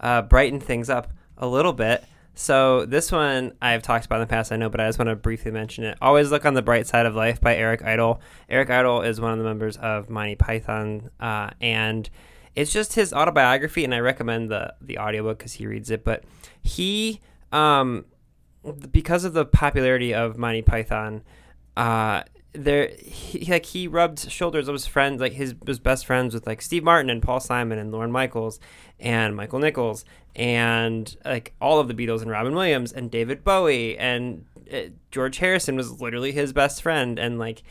uh, 0.00 0.22
brighten 0.22 0.60
things 0.60 0.88
up 0.88 1.10
a 1.38 1.46
little 1.46 1.72
bit. 1.72 2.04
So 2.38 2.84
this 2.84 3.10
one 3.10 3.52
I've 3.62 3.82
talked 3.82 4.04
about 4.04 4.16
in 4.16 4.20
the 4.20 4.26
past, 4.26 4.52
I 4.52 4.56
know, 4.56 4.68
but 4.68 4.78
I 4.78 4.86
just 4.86 4.98
want 4.98 5.08
to 5.08 5.16
briefly 5.16 5.50
mention 5.50 5.84
it. 5.84 5.96
Always 6.02 6.30
look 6.30 6.44
on 6.44 6.52
the 6.52 6.60
bright 6.60 6.86
side 6.86 7.06
of 7.06 7.14
life 7.14 7.40
by 7.40 7.56
Eric 7.56 7.82
Idle. 7.82 8.20
Eric 8.50 8.68
Idle 8.68 9.00
is 9.02 9.20
one 9.20 9.32
of 9.32 9.38
the 9.38 9.44
members 9.44 9.78
of 9.78 10.10
Monty 10.10 10.36
Python, 10.36 11.10
uh, 11.18 11.50
and 11.62 12.10
it's 12.54 12.72
just 12.72 12.92
his 12.92 13.14
autobiography, 13.14 13.84
and 13.84 13.94
I 13.94 14.00
recommend 14.00 14.50
the 14.50 14.74
the 14.82 14.98
audiobook 14.98 15.38
because 15.38 15.54
he 15.54 15.66
reads 15.66 15.90
it. 15.90 16.04
But 16.04 16.24
he, 16.62 17.22
um, 17.52 18.04
because 18.92 19.24
of 19.24 19.32
the 19.32 19.46
popularity 19.46 20.12
of 20.12 20.36
Monty 20.36 20.60
Python, 20.60 21.22
uh, 21.74 22.22
there 22.56 22.90
he 23.02 23.50
like 23.50 23.66
he 23.66 23.86
rubbed 23.86 24.30
shoulders 24.30 24.68
of 24.68 24.72
his 24.72 24.86
friends 24.86 25.20
like 25.20 25.32
his 25.32 25.54
was 25.66 25.78
best 25.78 26.06
friends 26.06 26.34
with 26.34 26.46
like 26.46 26.62
Steve 26.62 26.82
Martin 26.82 27.10
and 27.10 27.22
Paul 27.22 27.40
Simon 27.40 27.78
and 27.78 27.92
Lorne 27.92 28.12
Michaels 28.12 28.58
and 28.98 29.36
Michael 29.36 29.58
Nichols 29.58 30.04
and 30.34 31.16
like 31.24 31.54
all 31.60 31.80
of 31.80 31.88
the 31.88 31.94
Beatles 31.94 32.22
and 32.22 32.30
Robin 32.30 32.54
Williams 32.54 32.92
and 32.92 33.10
David 33.10 33.42
Bowie 33.42 33.96
and 33.98 34.44
uh, 34.72 34.80
George 35.10 35.38
Harrison 35.38 35.76
was 35.76 36.00
literally 36.00 36.32
his 36.32 36.52
best 36.52 36.82
friend. 36.82 37.18
And 37.18 37.38
like 37.38 37.62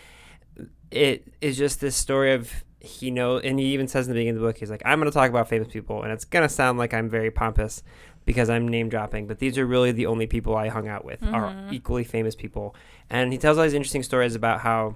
it 0.92 1.32
is 1.42 1.58
just 1.58 1.82
this 1.82 1.96
story 1.96 2.34
of 2.34 2.64
he 2.80 3.10
know 3.10 3.40
and 3.40 3.60
he 3.60 3.66
even 3.68 3.88
says 3.88 4.08
in 4.08 4.14
the 4.14 4.20
beginning 4.20 4.36
of 4.36 4.42
the 4.42 4.48
book 4.48 4.58
he's 4.58 4.70
like 4.70 4.84
I'm 4.86 5.00
going 5.00 5.12
to 5.12 5.14
talk 5.14 5.30
about 5.30 5.50
famous 5.50 5.68
people 5.68 6.04
and 6.04 6.12
it's 6.12 6.26
going 6.26 6.48
to 6.48 6.54
sound 6.54 6.78
like 6.78 6.94
I'm 6.94 7.10
very 7.10 7.32
pompous 7.32 7.82
because 8.26 8.50
I'm 8.50 8.68
name 8.68 8.90
dropping 8.90 9.28
but 9.28 9.40
these 9.40 9.58
are 9.58 9.66
really 9.66 9.92
the 9.92 10.08
only 10.08 10.28
people 10.28 10.56
I 10.56 10.68
hung 10.68 10.88
out 10.88 11.06
with 11.06 11.24
are 11.24 11.56
equally 11.72 12.04
famous 12.04 12.36
people. 12.36 12.76
And 13.10 13.32
he 13.32 13.38
tells 13.38 13.58
all 13.58 13.64
these 13.64 13.74
interesting 13.74 14.04
stories 14.04 14.36
about 14.36 14.62
how 14.62 14.96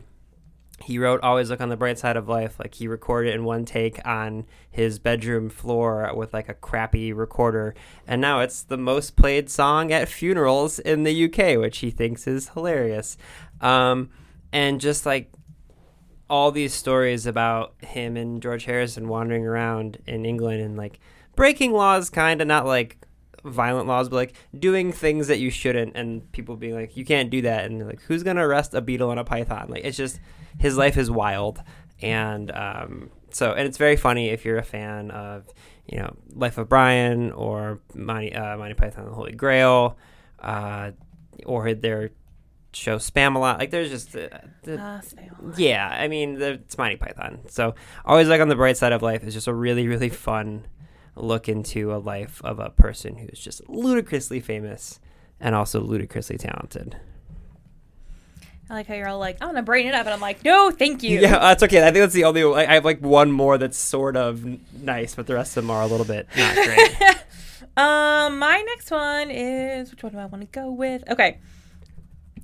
he 0.81 0.97
wrote 0.97 1.21
always 1.21 1.49
look 1.49 1.61
on 1.61 1.69
the 1.69 1.77
bright 1.77 1.99
side 1.99 2.15
of 2.15 2.29
life. 2.29 2.57
Like 2.59 2.75
he 2.75 2.87
recorded 2.87 3.35
in 3.35 3.43
one 3.43 3.65
take 3.65 4.05
on 4.07 4.45
his 4.71 4.97
bedroom 4.97 5.49
floor 5.49 6.11
with 6.15 6.33
like 6.33 6.49
a 6.49 6.53
crappy 6.53 7.11
recorder. 7.13 7.75
And 8.07 8.21
now 8.21 8.39
it's 8.39 8.63
the 8.63 8.77
most 8.77 9.15
played 9.15 9.49
song 9.49 9.91
at 9.91 10.07
funerals 10.07 10.79
in 10.79 11.03
the 11.03 11.25
uk 11.25 11.59
which 11.59 11.79
he 11.79 11.91
thinks 11.91 12.27
is 12.27 12.49
hilarious. 12.49 13.17
Um, 13.61 14.09
and 14.51 14.79
just 14.79 15.05
like 15.05 15.31
all 16.29 16.51
these 16.51 16.73
stories 16.73 17.25
about 17.25 17.73
him 17.81 18.15
and 18.15 18.41
george 18.41 18.65
harrison 18.65 19.07
wandering 19.07 19.45
around 19.45 19.97
in 20.05 20.25
england 20.25 20.61
and 20.61 20.77
like 20.77 20.99
breaking 21.35 21.73
laws 21.73 22.09
kind 22.09 22.39
of 22.39 22.47
not 22.47 22.65
like 22.65 22.97
violent 23.43 23.87
laws 23.87 24.09
but 24.09 24.15
like 24.17 24.33
doing 24.57 24.91
things 24.91 25.27
that 25.27 25.39
you 25.39 25.49
shouldn't 25.49 25.95
and 25.95 26.29
people 26.31 26.55
being 26.55 26.73
like 26.75 26.97
you 26.97 27.05
can't 27.05 27.29
do 27.29 27.41
that 27.41 27.65
and 27.65 27.87
like 27.87 28.01
who's 28.03 28.23
gonna 28.23 28.45
arrest 28.45 28.73
a 28.73 28.81
Beatle 28.81 29.11
and 29.11 29.19
a 29.19 29.23
python 29.23 29.67
like 29.69 29.83
it's 29.85 29.97
just 29.97 30.19
his 30.57 30.77
life 30.77 30.97
is 30.97 31.09
wild 31.09 31.61
and 32.01 32.51
um 32.51 33.09
so 33.31 33.53
and 33.53 33.67
it's 33.67 33.77
very 33.77 33.95
funny 33.95 34.29
if 34.29 34.43
you're 34.45 34.57
a 34.57 34.63
fan 34.63 35.11
of 35.11 35.45
you 35.87 35.97
know 35.99 36.15
life 36.33 36.57
of 36.57 36.67
brian 36.67 37.31
or 37.31 37.79
monty, 37.95 38.33
uh, 38.33 38.57
monty 38.57 38.73
python 38.73 39.03
and 39.03 39.11
the 39.11 39.15
holy 39.15 39.31
grail 39.33 39.97
uh 40.39 40.91
or 41.45 41.73
their 41.73 42.09
show 42.71 42.97
Spamalot 42.97 43.57
like 43.57 43.71
there's 43.71 43.89
just 43.89 44.15
uh, 44.15 44.27
the, 44.63 44.77
Ah, 44.79 44.99
stay 45.01 45.27
on. 45.41 45.53
yeah, 45.57 45.87
I 45.87 46.07
mean, 46.07 46.35
the, 46.35 46.51
it's 46.51 46.77
Monty 46.77 46.97
Python. 46.97 47.39
So 47.47 47.73
always 48.05 48.27
like 48.27 48.41
on 48.41 48.47
the 48.47 48.55
bright 48.55 48.77
side 48.77 48.91
of 48.91 49.01
life 49.01 49.23
is 49.23 49.33
just 49.33 49.47
a 49.47 49.53
really, 49.53 49.87
really 49.87 50.09
fun 50.09 50.67
look 51.15 51.49
into 51.49 51.93
a 51.93 51.97
life 51.97 52.41
of 52.43 52.59
a 52.59 52.69
person 52.69 53.17
who's 53.17 53.39
just 53.39 53.67
ludicrously 53.69 54.39
famous 54.39 54.99
and 55.39 55.55
also 55.55 55.79
ludicrously 55.81 56.37
talented. 56.37 56.97
I 58.69 58.75
like 58.75 58.87
how 58.87 58.93
you're 58.93 59.07
all 59.07 59.17
like, 59.17 59.37
I'm 59.41 59.47
gonna 59.47 59.63
brighten 59.63 59.89
it 59.91 59.95
up, 59.95 60.05
and 60.05 60.13
I'm 60.13 60.19
like, 60.21 60.45
no, 60.45 60.69
thank 60.69 61.01
you. 61.01 61.19
Yeah, 61.21 61.39
that's 61.39 61.63
okay. 61.63 61.79
I 61.81 61.85
think 61.85 61.95
that's 62.03 62.13
the 62.13 62.25
only. 62.25 62.43
I 62.43 62.69
I 62.71 62.73
have 62.75 62.85
like 62.85 63.01
one 63.01 63.31
more 63.31 63.57
that's 63.57 63.77
sort 63.79 64.15
of 64.15 64.45
n- 64.45 64.63
nice, 64.79 65.15
but 65.15 65.25
the 65.25 65.33
rest 65.33 65.57
of 65.57 65.63
them 65.63 65.71
are 65.71 65.81
a 65.81 65.87
little 65.87 66.05
bit 66.05 66.27
not 66.37 66.53
great. 66.55 66.95
Um, 67.77 68.39
my 68.39 68.61
next 68.67 68.91
one 68.91 69.31
is 69.31 69.91
which 69.91 70.03
one 70.03 70.11
do 70.11 70.17
I 70.17 70.25
want 70.25 70.41
to 70.41 70.47
go 70.47 70.69
with? 70.69 71.01
Okay, 71.09 71.39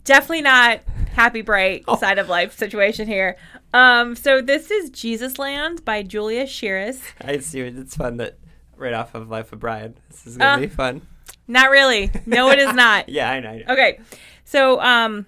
definitely 0.06 0.44
not 0.44 0.80
happy 1.14 1.42
bright 1.42 1.84
Oh. 1.90 1.98
side 1.98 2.20
of 2.20 2.30
life 2.30 2.58
situation 2.58 3.08
here. 3.08 3.36
Um, 3.74 4.16
so 4.16 4.42
this 4.42 4.72
is 4.72 4.90
Jesus 4.92 5.38
Land 5.38 5.84
by 5.84 6.04
Julia 6.04 6.46
Scheeres. 6.46 7.02
I 7.22 7.40
see. 7.40 7.60
it. 7.62 7.78
It's 7.78 7.96
fun 7.98 8.16
that 8.18 8.38
right 8.78 8.94
off 8.94 9.16
of 9.16 9.30
Life 9.30 9.52
of 9.54 9.60
Brian. 9.60 9.96
This 10.10 10.28
is 10.28 10.38
gonna 10.38 10.58
Uh, 10.58 10.60
be 10.60 10.68
fun. 10.68 11.02
Not 11.48 11.70
really. 11.70 12.12
No, 12.26 12.50
it 12.50 12.60
is 12.60 12.74
not. 12.74 13.08
Yeah, 13.10 13.30
I 13.32 13.40
know. 13.40 13.50
I 13.50 13.58
know. 13.60 13.74
Okay, 13.74 14.00
so 14.44 14.80
um, 14.82 15.26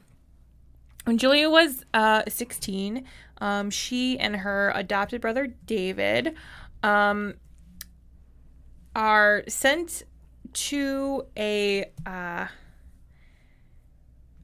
when 1.05 1.17
Julia 1.17 1.49
was 1.49 1.85
uh 1.93 2.23
16, 2.27 3.03
um, 3.39 3.69
she 3.69 4.17
and 4.19 4.35
her 4.37 4.71
adopted 4.75 5.21
brother 5.21 5.47
David, 5.65 6.35
um, 6.83 7.35
are 8.95 9.43
sent 9.47 10.03
to 10.53 11.23
a 11.37 11.85
uh 12.05 12.47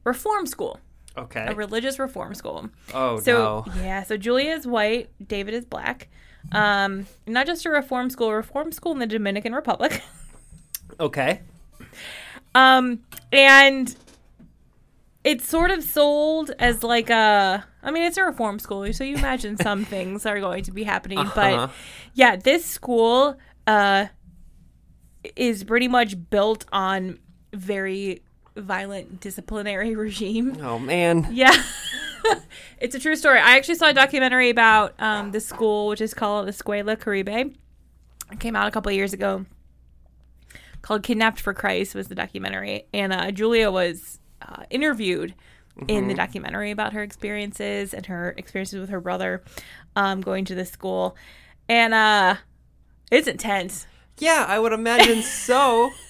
reform 0.04 0.46
school, 0.46 0.80
Okay. 1.18 1.46
a 1.48 1.56
religious 1.56 1.98
reform 2.00 2.34
school. 2.36 2.70
oh 2.94 3.20
So 3.20 3.64
no. 3.68 3.74
yeah, 3.82 4.04
so 4.04 4.18
Julia 4.18 4.52
is 4.52 4.68
white, 4.68 5.10
David 5.26 5.54
is 5.54 5.66
black. 5.66 6.10
Um, 6.52 7.08
not 7.26 7.48
just 7.48 7.66
a 7.66 7.70
reform 7.70 8.10
school, 8.10 8.30
a 8.30 8.36
reform 8.36 8.72
school 8.72 8.92
in 8.92 9.00
the 9.00 9.08
Dominican 9.08 9.54
Republic. 9.54 10.02
Okay. 11.00 11.42
Um, 12.54 13.00
and 13.32 13.96
it's 15.24 15.48
sort 15.48 15.72
of 15.72 15.84
sold 15.84 16.52
as 16.60 16.84
like 16.84 17.10
a. 17.10 17.66
I 17.82 17.92
mean, 17.92 18.04
it's 18.04 18.18
a 18.18 18.24
reform 18.24 18.60
school, 18.60 18.92
so 18.94 19.04
you 19.04 19.16
imagine 19.16 19.58
some 19.58 19.86
things 19.96 20.26
are 20.26 20.40
going 20.40 20.64
to 20.64 20.72
be 20.72 20.84
happening. 20.84 21.18
Uh-huh. 21.18 21.32
But 21.36 21.72
yeah, 22.14 22.36
this 22.36 22.66
school 22.66 23.38
uh, 23.66 24.08
is 25.36 25.64
pretty 25.64 25.88
much 25.88 26.30
built 26.30 26.66
on 26.72 27.20
very 27.54 28.22
violent 28.56 29.20
disciplinary 29.20 29.96
regime. 29.96 30.58
Oh 30.62 30.80
man. 30.80 31.28
Yeah. 31.32 31.56
it's 32.80 32.96
a 32.96 33.00
true 33.00 33.16
story. 33.16 33.40
I 33.40 33.58
actually 33.58 33.76
saw 33.76 33.90
a 33.90 33.94
documentary 33.94 34.50
about 34.50 34.94
um, 35.00 35.32
the 35.32 35.40
school, 35.40 35.88
which 35.88 36.02
is 36.02 36.14
called 36.14 36.48
Escuela 36.48 37.00
Caribe. 37.00 37.56
It 38.32 38.40
came 38.40 38.56
out 38.56 38.68
a 38.68 38.72
couple 38.72 38.90
of 38.90 38.96
years 38.96 39.14
ago. 39.14 39.46
Called 40.82 41.04
"Kidnapped 41.04 41.40
for 41.40 41.54
Christ" 41.54 41.96
was 41.96 42.08
the 42.08 42.16
documentary, 42.16 42.88
and 42.94 43.14
uh, 43.14 43.32
Julia 43.32 43.72
was 43.72 44.20
uh, 44.42 44.64
interviewed 44.70 45.34
in 45.88 46.08
the 46.08 46.14
documentary 46.14 46.70
about 46.70 46.94
her 46.94 47.02
experiences 47.02 47.94
and 47.94 48.06
her 48.06 48.36
experiences 48.38 48.80
with 48.80 48.90
her 48.90 49.02
brother 49.02 49.44
um, 49.96 50.22
going 50.22 50.46
to 50.46 50.56
this 50.56 50.70
school, 50.70 51.16
and 51.70 51.94
uh, 51.94 52.36
it's 53.12 53.28
intense. 53.28 53.88
Yeah, 54.20 54.46
I 54.48 54.60
would 54.60 54.74
imagine 54.74 55.22
so. 55.22 55.92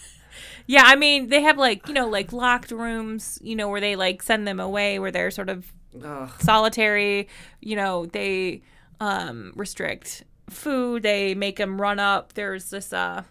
Yeah, 0.65 0.84
I 0.86 0.96
mean, 0.96 1.27
they 1.27 1.41
have 1.41 1.58
like, 1.58 1.89
you 1.89 1.93
know, 1.93 2.08
like 2.08 2.32
locked 2.32 2.72
rooms, 2.72 3.38
you 3.41 3.53
know, 3.53 3.67
where 3.67 3.82
they 3.82 3.98
like 3.98 4.24
send 4.24 4.48
them 4.48 4.62
away 4.62 4.98
where 4.98 5.12
they're 5.12 5.29
sort 5.29 5.50
of 5.50 5.74
Ugh. 6.04 6.30
solitary, 6.40 7.28
you 7.62 7.76
know, 7.76 8.06
they 8.06 8.62
um 9.00 9.54
restrict 9.56 10.24
food, 10.50 11.04
they 11.04 11.36
make 11.36 11.58
them 11.58 11.80
run 11.82 12.00
up. 12.00 12.34
There's 12.34 12.70
this 12.70 12.94
uh 12.94 13.24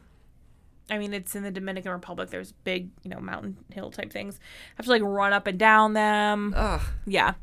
I 0.90 0.98
mean, 0.98 1.14
it's 1.14 1.34
in 1.34 1.42
the 1.42 1.50
Dominican 1.50 1.92
Republic. 1.92 2.28
There's 2.30 2.52
big, 2.52 2.90
you 3.02 3.10
know, 3.10 3.20
mountain 3.20 3.56
hill 3.72 3.90
type 3.90 4.12
things. 4.12 4.38
Have 4.76 4.84
to 4.86 4.90
like 4.90 5.02
run 5.02 5.32
up 5.32 5.46
and 5.46 5.58
down 5.58 5.94
them. 5.94 6.52
Ugh. 6.56 6.82
Yeah, 7.06 7.34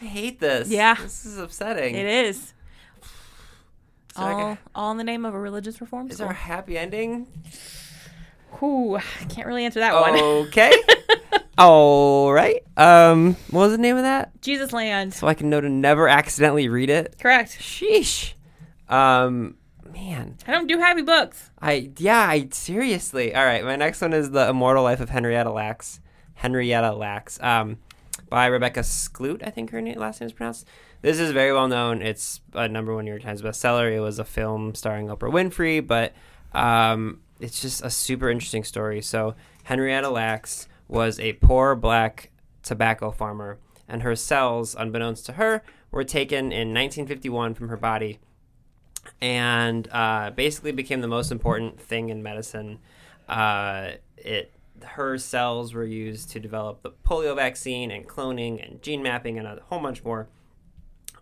I 0.00 0.04
hate 0.04 0.40
this. 0.40 0.68
Yeah. 0.68 0.94
This 0.94 1.24
is 1.24 1.38
upsetting. 1.38 1.94
it 1.94 2.06
is. 2.06 2.54
So 4.14 4.20
all, 4.22 4.58
all 4.74 4.90
in 4.90 4.98
the 4.98 5.04
name 5.04 5.24
of 5.24 5.32
a 5.32 5.40
religious 5.40 5.80
reform 5.80 6.08
Is 6.10 6.16
school. 6.16 6.26
there 6.26 6.34
a 6.34 6.38
happy 6.38 6.76
ending? 6.76 7.26
Whew, 8.58 8.98
can't 9.30 9.46
really 9.46 9.64
answer 9.64 9.80
that 9.80 9.94
one. 9.94 10.14
Okay. 10.20 10.70
All 11.58 12.32
right. 12.32 12.62
Um, 12.76 13.34
what 13.50 13.62
was 13.62 13.72
the 13.72 13.78
name 13.78 13.96
of 13.96 14.02
that? 14.02 14.40
Jesus 14.40 14.72
Land. 14.72 15.14
So 15.14 15.26
I 15.26 15.34
can 15.34 15.50
know 15.50 15.60
to 15.60 15.68
never 15.68 16.08
accidentally 16.08 16.68
read 16.68 16.90
it. 16.90 17.16
Correct. 17.20 17.58
Sheesh. 17.58 18.32
Um, 18.88 19.56
man. 19.92 20.36
I 20.46 20.52
don't 20.52 20.66
do 20.66 20.78
happy 20.78 21.02
books. 21.02 21.50
I 21.60 21.90
yeah. 21.98 22.26
I 22.28 22.48
seriously. 22.50 23.34
All 23.34 23.44
right. 23.44 23.64
My 23.64 23.76
next 23.76 24.00
one 24.00 24.12
is 24.12 24.30
the 24.30 24.48
Immortal 24.48 24.82
Life 24.82 25.00
of 25.00 25.10
Henrietta 25.10 25.50
Lacks. 25.50 26.00
Henrietta 26.34 26.92
Lacks. 26.94 27.38
Um, 27.42 27.78
by 28.32 28.46
Rebecca 28.46 28.80
Skloot. 28.80 29.46
I 29.46 29.50
think 29.50 29.70
her 29.72 29.82
name, 29.82 29.98
last 29.98 30.20
name 30.20 30.26
is 30.26 30.32
pronounced. 30.32 30.66
This 31.02 31.18
is 31.18 31.32
very 31.32 31.52
well 31.52 31.68
known. 31.68 32.00
It's 32.00 32.40
a 32.54 32.66
number 32.66 32.94
one 32.94 33.04
New 33.04 33.10
York 33.10 33.22
Times 33.22 33.42
bestseller. 33.42 33.92
It 33.92 34.00
was 34.00 34.18
a 34.18 34.24
film 34.24 34.74
starring 34.74 35.08
Oprah 35.08 35.30
Winfrey, 35.30 35.86
but 35.86 36.14
um, 36.54 37.20
it's 37.40 37.60
just 37.60 37.84
a 37.84 37.90
super 37.90 38.30
interesting 38.30 38.64
story. 38.64 39.02
So 39.02 39.34
Henrietta 39.64 40.08
Lacks 40.08 40.66
was 40.92 41.18
a 41.18 41.32
poor 41.34 41.74
black 41.74 42.30
tobacco 42.62 43.10
farmer, 43.10 43.58
and 43.88 44.02
her 44.02 44.14
cells, 44.14 44.76
unbeknownst 44.78 45.26
to 45.26 45.32
her, 45.32 45.62
were 45.90 46.04
taken 46.04 46.52
in 46.52 46.68
1951 46.68 47.54
from 47.54 47.68
her 47.68 47.76
body 47.76 48.18
and 49.20 49.88
uh, 49.90 50.30
basically 50.30 50.72
became 50.72 51.00
the 51.00 51.08
most 51.08 51.32
important 51.32 51.80
thing 51.80 52.10
in 52.10 52.22
medicine. 52.22 52.78
Uh, 53.28 53.92
it 54.16 54.52
her 54.84 55.16
cells 55.16 55.74
were 55.74 55.84
used 55.84 56.30
to 56.30 56.40
develop 56.40 56.82
the 56.82 56.90
polio 56.90 57.36
vaccine 57.36 57.92
and 57.92 58.08
cloning 58.08 58.64
and 58.66 58.82
gene 58.82 59.00
mapping 59.00 59.38
and 59.38 59.46
a 59.46 59.60
whole 59.68 59.78
bunch 59.78 60.02
more. 60.02 60.28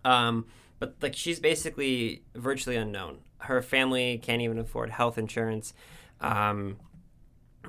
Um, 0.03 0.47
but 0.79 0.95
like 1.03 1.15
she's 1.15 1.41
basically 1.41 2.23
virtually 2.35 2.77
unknown. 2.77 3.19
Her 3.39 3.61
family 3.61 4.19
can't 4.19 4.41
even 4.41 4.59
afford 4.59 4.91
health 4.91 5.19
insurance, 5.19 5.75
um, 6.21 6.79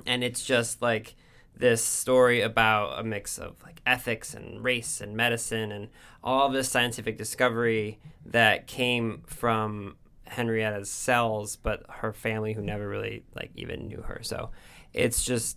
and 0.06 0.24
it's 0.24 0.44
just 0.44 0.80
like 0.80 1.14
this 1.62 1.84
story 1.84 2.40
about 2.40 2.98
a 2.98 3.04
mix 3.04 3.38
of 3.38 3.54
like 3.62 3.80
ethics 3.86 4.34
and 4.34 4.64
race 4.64 5.00
and 5.00 5.16
medicine 5.16 5.70
and 5.70 5.88
all 6.24 6.48
this 6.48 6.68
scientific 6.68 7.16
discovery 7.16 8.00
that 8.26 8.66
came 8.66 9.22
from 9.26 9.94
Henrietta's 10.24 10.90
cells, 10.90 11.54
but 11.54 11.84
her 11.88 12.12
family 12.12 12.52
who 12.52 12.62
never 12.62 12.88
really 12.88 13.22
like 13.36 13.52
even 13.54 13.86
knew 13.86 14.02
her. 14.02 14.18
So 14.22 14.50
it's 14.92 15.24
just 15.24 15.56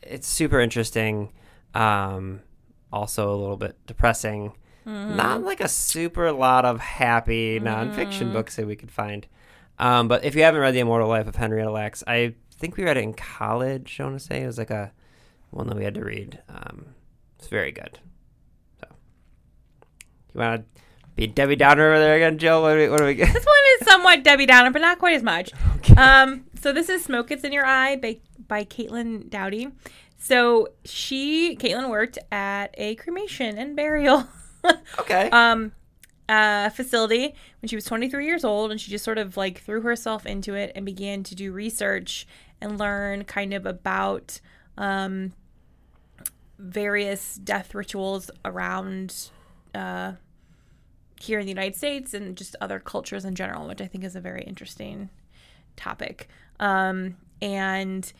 it's 0.00 0.28
super 0.28 0.60
interesting. 0.60 1.32
Um, 1.74 2.42
also 2.92 3.34
a 3.34 3.36
little 3.36 3.56
bit 3.56 3.84
depressing. 3.88 4.52
Not 4.86 5.42
like 5.42 5.60
a 5.60 5.68
super 5.68 6.30
lot 6.30 6.64
of 6.64 6.78
happy 6.78 7.58
nonfiction 7.58 8.32
books 8.32 8.54
that 8.56 8.66
we 8.66 8.76
could 8.76 8.92
find. 8.92 9.26
Um, 9.76 10.06
but 10.06 10.24
if 10.24 10.36
you 10.36 10.44
haven't 10.44 10.60
read 10.60 10.74
The 10.74 10.80
Immortal 10.80 11.08
Life 11.08 11.26
of 11.26 11.34
Henrietta 11.34 11.70
Lacks, 11.70 12.04
I 12.06 12.34
think 12.52 12.76
we 12.76 12.84
read 12.84 12.96
it 12.96 13.02
in 13.02 13.14
college. 13.14 13.98
I 13.98 14.04
want 14.04 14.20
to 14.20 14.24
say 14.24 14.42
it 14.42 14.46
was 14.46 14.58
like 14.58 14.70
a 14.70 14.92
one 15.50 15.66
that 15.68 15.76
we 15.76 15.84
had 15.84 15.94
to 15.94 16.04
read. 16.04 16.40
Um, 16.48 16.86
it's 17.38 17.48
very 17.48 17.72
good. 17.72 17.98
So 18.80 18.88
you 20.34 20.40
want 20.40 20.62
to 20.74 20.80
be 21.16 21.26
Debbie 21.26 21.56
Downer 21.56 21.88
over 21.88 21.98
there 21.98 22.16
again, 22.16 22.38
Jill? 22.38 22.62
What 22.62 22.74
do 22.74 22.78
we, 22.78 22.88
what 22.88 22.98
do 22.98 23.04
we 23.04 23.14
get? 23.14 23.32
This 23.32 23.44
one 23.44 23.54
is 23.80 23.86
somewhat 23.86 24.22
Debbie 24.22 24.46
Downer, 24.46 24.70
but 24.70 24.80
not 24.82 24.98
quite 24.98 25.16
as 25.16 25.22
much. 25.22 25.52
Um, 25.96 26.44
so 26.60 26.72
this 26.72 26.88
is 26.88 27.02
"Smoke 27.02 27.28
Gets 27.28 27.42
in 27.42 27.52
Your 27.52 27.64
Eye" 27.66 27.96
by 27.96 28.18
by 28.46 28.64
Caitlin 28.64 29.28
Doughty. 29.28 29.68
So 30.18 30.68
she, 30.84 31.56
Caitlin, 31.56 31.88
worked 31.88 32.18
at 32.30 32.74
a 32.78 32.94
cremation 32.96 33.58
and 33.58 33.74
burial 33.74 34.28
Okay. 35.00 35.30
um, 35.30 35.72
uh, 36.28 36.68
facility 36.70 37.34
when 37.60 37.68
she 37.68 37.74
was 37.76 37.84
23 37.86 38.24
years 38.24 38.44
old, 38.44 38.70
and 38.70 38.80
she 38.80 38.90
just 38.90 39.04
sort 39.04 39.18
of 39.18 39.36
like 39.36 39.60
threw 39.62 39.80
herself 39.80 40.26
into 40.26 40.54
it 40.54 40.70
and 40.76 40.84
began 40.86 41.22
to 41.24 41.34
do 41.34 41.50
research 41.50 42.26
and 42.60 42.78
learn 42.78 43.24
kind 43.24 43.52
of 43.54 43.64
about 43.66 44.38
um, 44.76 45.32
various 46.60 47.36
death 47.36 47.74
rituals 47.74 48.30
around 48.44 49.30
uh, 49.74 50.12
here 51.20 51.38
in 51.38 51.46
the 51.46 51.50
United 51.50 51.76
States 51.76 52.14
and 52.14 52.36
just 52.36 52.54
other 52.60 52.78
cultures 52.78 53.24
in 53.24 53.34
general, 53.34 53.66
which 53.68 53.80
I 53.80 53.86
think 53.86 54.04
is 54.04 54.14
a 54.16 54.20
very 54.20 54.42
interesting 54.42 55.10
topic. 55.76 56.28
Um, 56.58 57.16
and 57.42 58.12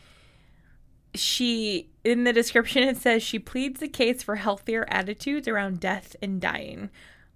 she, 1.13 1.89
in 2.03 2.23
the 2.23 2.33
description, 2.33 2.83
it 2.83 2.97
says 2.97 3.21
she 3.21 3.39
pleads 3.39 3.79
the 3.79 3.87
case 3.87 4.23
for 4.23 4.35
healthier 4.37 4.85
attitudes 4.89 5.47
around 5.47 5.79
death 5.79 6.15
and 6.21 6.39
dying, 6.39 6.89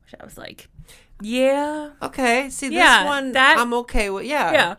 which 0.04 0.16
I 0.20 0.24
was 0.24 0.38
like, 0.38 0.70
yeah, 1.22 1.92
okay. 2.02 2.50
See 2.50 2.74
Yeah, 2.74 3.04
this 3.04 3.08
one, 3.08 3.32
that- 3.34 3.58
I'm 3.58 3.74
okay 3.76 4.10
with. 4.10 4.26
Yeah. 4.26 4.52
yeah. 4.52 4.76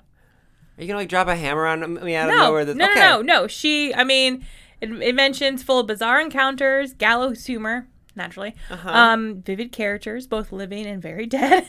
Are 0.78 0.82
you 0.82 0.88
gonna 0.88 0.98
like 0.98 1.08
drop 1.08 1.26
a 1.28 1.34
hammer 1.36 1.64
on 1.66 1.94
me 2.04 2.14
out 2.14 2.28
of 2.28 2.34
No, 2.36 2.42
nowhere? 2.48 2.64
no, 2.66 2.72
That, 2.72 2.76
no, 2.76 2.90
okay. 2.90 3.00
no, 3.00 3.22
no. 3.22 3.46
She, 3.46 3.94
I 3.94 4.04
mean, 4.04 4.44
it, 4.80 4.90
it 4.90 5.14
mentions 5.14 5.62
full 5.62 5.80
of 5.80 5.86
bizarre 5.86 6.20
encounters, 6.20 6.92
gallows 6.94 7.46
humor, 7.46 7.88
naturally, 8.14 8.54
Uh-huh. 8.70 8.88
um, 8.90 9.42
vivid 9.42 9.72
characters, 9.72 10.26
both 10.26 10.52
living 10.52 10.86
and 10.86 11.00
very 11.02 11.26
dead. 11.38 11.66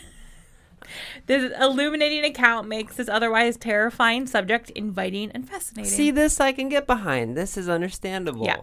this 1.26 1.52
illuminating 1.60 2.24
account 2.24 2.68
makes 2.68 2.96
this 2.96 3.10
otherwise 3.10 3.58
terrifying 3.58 4.26
subject 4.28 4.70
inviting 4.72 5.32
and 5.32 5.48
fascinating. 5.48 5.92
See 5.92 6.12
this, 6.12 6.40
I 6.40 6.52
can 6.54 6.70
get 6.70 6.88
behind. 6.88 7.36
This 7.36 7.58
is 7.58 7.68
understandable. 7.68 8.46
Yeah. 8.46 8.58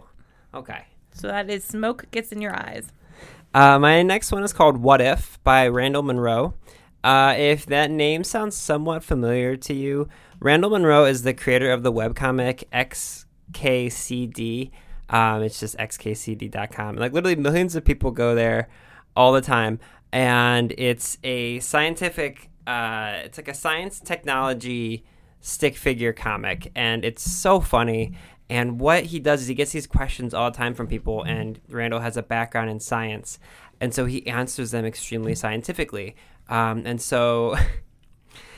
Okay. 0.53 0.85
so 1.13 1.27
that 1.27 1.49
is 1.49 1.63
smoke 1.63 2.05
gets 2.11 2.31
in 2.31 2.41
your 2.41 2.55
eyes. 2.55 2.91
Uh, 3.53 3.77
my 3.79 4.01
next 4.01 4.31
one 4.31 4.43
is 4.43 4.51
called 4.53 4.77
What 4.77 5.01
If 5.01 5.41
by 5.43 5.67
Randall 5.67 6.03
Munroe. 6.03 6.53
Uh, 7.03 7.35
if 7.37 7.65
that 7.67 7.91
name 7.91 8.23
sounds 8.23 8.55
somewhat 8.57 9.03
familiar 9.03 9.55
to 9.57 9.73
you, 9.73 10.09
Randall 10.39 10.71
Munroe 10.71 11.05
is 11.05 11.21
the 11.23 11.33
creator 11.33 11.71
of 11.71 11.83
the 11.83 11.91
webcomic 11.93 12.63
XKCD. 13.51 14.71
Um, 15.09 15.43
it's 15.43 15.59
just 15.59 15.77
xkcd.com. 15.77 16.95
Like 16.95 17.13
literally 17.13 17.35
millions 17.35 17.75
of 17.75 17.85
people 17.85 18.11
go 18.11 18.35
there 18.35 18.69
all 19.15 19.33
the 19.33 19.41
time, 19.41 19.79
and 20.11 20.73
it's 20.77 21.17
a 21.23 21.59
scientific. 21.59 22.49
Uh, 22.65 23.19
it's 23.23 23.37
like 23.37 23.47
a 23.47 23.53
science 23.53 23.99
technology 23.99 25.05
stick 25.41 25.75
figure 25.75 26.13
comic, 26.13 26.71
and 26.75 27.05
it's 27.05 27.23
so 27.23 27.59
funny. 27.59 28.13
And 28.49 28.79
what 28.79 29.05
he 29.05 29.19
does 29.19 29.41
is 29.41 29.47
he 29.47 29.55
gets 29.55 29.71
these 29.71 29.87
questions 29.87 30.33
all 30.33 30.51
the 30.51 30.57
time 30.57 30.73
from 30.73 30.87
people, 30.87 31.23
and 31.23 31.59
Randall 31.69 31.99
has 31.99 32.17
a 32.17 32.23
background 32.23 32.69
in 32.69 32.79
science, 32.79 33.39
and 33.79 33.93
so 33.93 34.05
he 34.05 34.25
answers 34.27 34.71
them 34.71 34.85
extremely 34.85 35.35
scientifically. 35.35 36.15
Um, 36.47 36.83
and 36.85 37.01
so 37.01 37.55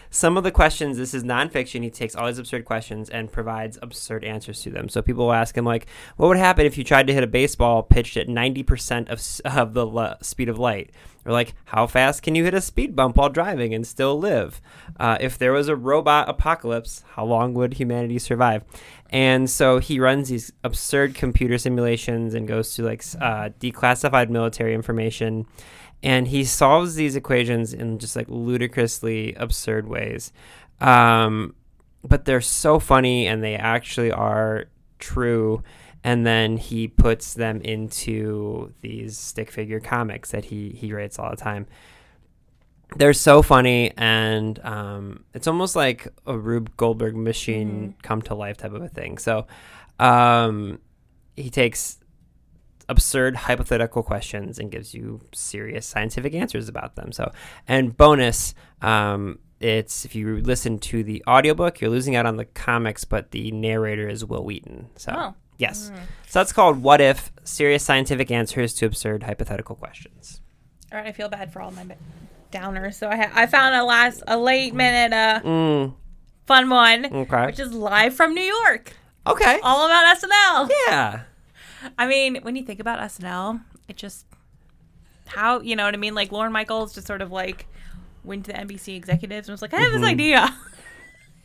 some 0.10 0.38
of 0.38 0.44
the 0.44 0.52
questions, 0.52 0.98
this 0.98 1.14
is 1.14 1.24
nonfiction. 1.24 1.84
He 1.84 1.90
takes 1.90 2.16
all 2.16 2.28
these 2.28 2.40
absurd 2.40 2.66
questions 2.66 3.10
and 3.10 3.32
provides 3.32 3.78
absurd 3.82 4.24
answers 4.24 4.62
to 4.62 4.70
them. 4.70 4.90
So 4.90 5.02
people 5.02 5.26
will 5.26 5.34
ask 5.34 5.58
him, 5.58 5.66
like, 5.66 5.88
what 6.16 6.28
would 6.28 6.38
happen 6.38 6.66
if 6.66 6.78
you 6.78 6.84
tried 6.84 7.08
to 7.08 7.14
hit 7.14 7.24
a 7.24 7.28
baseball 7.28 7.84
pitched 7.84 8.18
at 8.18 8.28
90% 8.28 9.10
of, 9.10 9.58
of 9.58 9.74
the 9.74 10.18
speed 10.22 10.50
of 10.50 10.60
light? 10.60 10.92
Or, 11.26 11.34
like, 11.34 11.56
how 11.66 11.88
fast 11.88 12.24
can 12.24 12.36
you 12.36 12.46
hit 12.46 12.54
a 12.54 12.62
speed 12.62 12.96
bump 12.96 13.18
while 13.18 13.30
driving 13.30 13.74
and 13.74 13.86
still 13.86 14.18
live? 14.18 14.62
Uh, 14.98 15.18
if 15.20 15.38
there 15.38 15.52
was 15.52 15.68
a 15.68 15.76
robot 15.76 16.30
apocalypse, 16.30 17.04
how 17.16 17.26
long 17.26 17.54
would 17.54 17.74
humanity 17.74 18.18
survive? 18.18 18.64
And 19.10 19.50
so 19.50 19.80
he 19.80 20.00
runs 20.00 20.30
these 20.30 20.54
absurd 20.64 21.16
computer 21.16 21.58
simulations 21.58 22.34
and 22.34 22.48
goes 22.48 22.76
to, 22.76 22.84
like, 22.84 23.04
uh, 23.20 23.50
declassified 23.60 24.30
military 24.30 24.74
information 24.74 25.46
and 26.04 26.28
he 26.28 26.44
solves 26.44 26.96
these 26.96 27.16
equations 27.16 27.74
in 27.74 28.00
just 28.00 28.16
like 28.16 28.28
ludicrously 28.30 29.34
absurd 29.36 29.88
ways. 29.88 30.32
Um, 30.80 31.56
but 32.04 32.26
they're 32.26 32.42
so 32.42 32.80
funny 32.80 33.28
and 33.28 33.44
they 33.44 33.56
actually 33.56 34.12
are 34.12 34.66
true. 35.00 35.64
And 36.04 36.26
then 36.26 36.58
he 36.58 36.88
puts 36.88 37.34
them 37.34 37.62
into 37.62 38.74
these 38.82 39.18
stick 39.18 39.52
figure 39.52 39.80
comics 39.80 40.32
that 40.32 40.46
he 40.46 40.70
he 40.70 40.94
writes 40.94 41.20
all 41.20 41.30
the 41.32 41.36
time. 41.36 41.66
They're 42.96 43.12
so 43.12 43.42
funny, 43.42 43.92
and 43.98 44.58
um, 44.64 45.26
it's 45.34 45.48
almost 45.48 45.76
like 45.76 46.08
a 46.26 46.38
Rube 46.38 46.78
Goldberg 46.78 47.18
machine 47.18 47.96
come 48.02 48.22
to 48.22 48.36
life 48.36 48.56
type 48.56 48.72
of 48.72 48.82
a 48.82 48.88
thing. 48.88 49.18
So 49.18 49.46
um, 50.00 50.80
he 51.36 51.50
takes 51.50 52.00
absurd 52.90 53.36
hypothetical 53.36 54.04
questions 54.04 54.60
and 54.60 54.72
gives 54.72 54.94
you 54.94 55.22
serious 55.34 55.86
scientific 55.86 56.34
answers 56.34 56.70
about 56.70 56.96
them. 56.96 57.12
So, 57.12 57.32
and 57.68 57.96
bonus, 57.96 58.54
um, 58.82 59.40
it's 59.60 60.06
if 60.06 60.16
you 60.16 60.38
listen 60.42 60.80
to 60.80 61.04
the 61.04 61.24
audiobook, 61.28 61.82
you're 61.82 61.90
losing 61.90 62.16
out 62.16 62.26
on 62.26 62.38
the 62.38 62.46
comics, 62.46 63.04
but 63.06 63.32
the 63.32 63.52
narrator 63.52 64.08
is 64.08 64.24
Wil 64.24 64.44
Wheaton. 64.44 64.90
So, 64.96 65.14
Oh. 65.16 65.34
yes. 65.58 65.92
So 66.28 66.40
that's 66.40 66.54
called 66.54 66.84
What 66.84 67.02
If 67.02 67.32
Serious 67.44 67.84
Scientific 67.84 68.30
Answers 68.32 68.74
to 68.76 68.86
Absurd 68.86 69.24
Hypothetical 69.24 69.76
Questions. 69.76 70.42
All 70.92 71.00
right, 71.00 71.08
I 71.08 71.12
feel 71.12 71.28
bad 71.30 71.52
for 71.52 71.62
all 71.62 71.72
my 71.72 71.86
downers. 72.52 72.94
So 72.94 73.10
I 73.10 73.18
ha- 73.18 73.32
I 73.34 73.46
found 73.48 73.76
a 73.76 73.84
last 73.84 74.24
a 74.28 74.38
late 74.38 74.74
minute 74.74 75.12
uh 75.14 75.42
Mm, 75.44 75.94
fun 76.46 76.70
one, 76.70 77.06
okay. 77.08 77.48
which 77.48 77.60
is 77.60 77.74
live 77.74 78.14
from 78.16 78.34
New 78.34 78.42
York, 78.64 78.94
Okay. 79.26 79.60
all 79.64 79.86
about 79.86 80.16
SNL. 80.18 80.70
Yeah. 80.88 81.22
I 81.98 82.08
mean, 82.08 82.38
when 82.42 82.56
you 82.56 82.64
think 82.64 82.80
about 82.80 83.00
SNL, 83.00 83.62
it 83.88 83.96
just 83.98 84.26
how 85.28 85.60
you 85.62 85.76
know 85.76 85.86
what 85.86 85.94
I 85.94 85.98
mean. 85.98 86.16
Like 86.16 86.32
Lorne 86.32 86.52
Michaels 86.52 86.94
just 86.94 87.08
sort 87.08 87.22
of 87.22 87.32
like 87.32 87.68
went 88.24 88.46
to 88.46 88.52
the 88.54 88.58
NBC 88.58 88.96
executives 88.96 89.48
and 89.48 89.54
was 89.54 89.62
like, 89.62 89.74
I 89.74 89.78
have 89.80 89.92
Mm-hmm. 89.94 90.02
this 90.02 90.10
idea. 90.10 90.56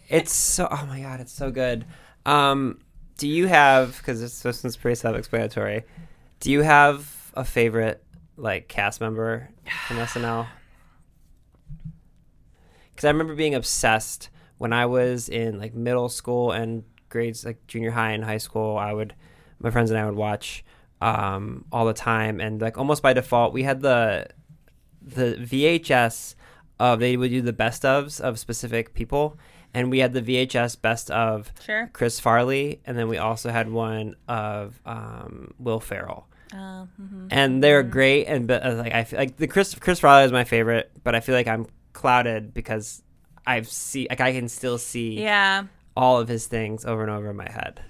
It's 0.09 0.33
so. 0.35 0.69
Oh 0.71 0.85
my 0.87 1.01
god, 1.01 1.21
it's 1.21 1.33
so 1.33 1.51
good. 1.51 1.87
Um, 2.27 2.81
do 3.17 3.27
you 3.27 3.47
have? 3.47 3.97
Because 3.97 4.21
this, 4.21 4.41
this 4.41 4.63
one's 4.63 4.77
pretty 4.77 4.97
self-explanatory. 4.97 5.85
Do 6.41 6.51
you 6.51 6.61
have 6.61 7.33
a 7.35 7.45
favorite 7.45 8.05
like 8.37 8.69
cast 8.69 9.01
member 9.01 9.49
from 9.87 9.97
SNL? 10.09 10.47
Because 12.95 13.05
I 13.07 13.09
remember 13.11 13.35
being 13.35 13.55
obsessed 13.55 14.29
when 14.59 14.73
I 14.73 14.87
was 14.87 15.29
in 15.31 15.59
like 15.59 15.75
middle 15.75 16.09
school 16.09 16.51
and 16.53 16.85
grades 17.09 17.45
like 17.45 17.67
junior 17.67 17.91
high 17.93 18.11
and 18.13 18.25
high 18.25 18.39
school. 18.39 18.77
I 18.77 18.93
would, 18.93 19.15
my 19.63 19.71
friends 19.71 19.91
and 19.91 19.99
I 19.99 20.05
would 20.07 20.17
watch 20.17 20.65
um, 21.01 21.65
all 21.73 21.85
the 21.87 21.93
time, 21.95 22.41
and 22.41 22.61
like 22.61 22.79
almost 22.79 23.03
by 23.03 23.13
default, 23.13 23.53
we 23.53 23.63
had 23.65 23.81
the 23.81 24.27
the 25.01 25.35
VHS 25.41 26.35
of 26.79 27.01
they 27.01 27.17
would 27.17 27.31
do 27.31 27.43
the 27.43 27.53
best 27.53 27.83
ofs 27.83 28.21
of 28.21 28.39
specific 28.39 28.95
people, 28.95 29.37
and 29.75 29.91
we 29.91 29.99
had 29.99 30.13
the 30.13 30.23
VHS 30.23 30.81
best 30.81 31.11
of 31.11 31.53
Sure. 31.65 31.91
Chris 31.93 32.21
Farley, 32.21 32.81
and 32.87 32.97
then 32.97 33.09
we 33.09 33.19
also 33.19 33.51
had 33.51 33.71
one 33.71 34.15
of 34.29 34.81
um, 34.87 35.55
Will 35.59 35.81
Ferrell, 35.81 36.29
Uh, 36.53 36.87
mhm. 37.01 37.29
and 37.31 37.63
they're 37.63 37.83
great. 37.83 38.27
And 38.27 38.47
but 38.47 38.65
uh, 38.65 38.75
like 38.75 38.95
I 38.95 39.05
feel 39.05 39.19
like 39.19 39.37
the 39.37 39.49
Chris 39.49 39.75
Chris 39.75 40.01
Farley 40.01 40.25
is 40.25 40.33
my 40.33 40.45
favorite, 40.45 40.91
but 41.03 41.15
I 41.15 41.21
feel 41.21 41.35
like 41.35 41.49
I'm 41.49 41.67
clouded 41.93 42.55
because 42.55 43.03
I've 43.47 43.69
see 43.69 44.07
like 44.09 44.21
I 44.21 44.33
can 44.33 44.49
still 44.49 44.79
see 44.79 45.21
Yeah. 45.21 45.65
all 45.97 46.19
of 46.21 46.29
his 46.29 46.47
things 46.47 46.85
over 46.85 47.03
and 47.03 47.11
over 47.11 47.31
in 47.31 47.37
my 47.37 47.51
head. 47.51 47.81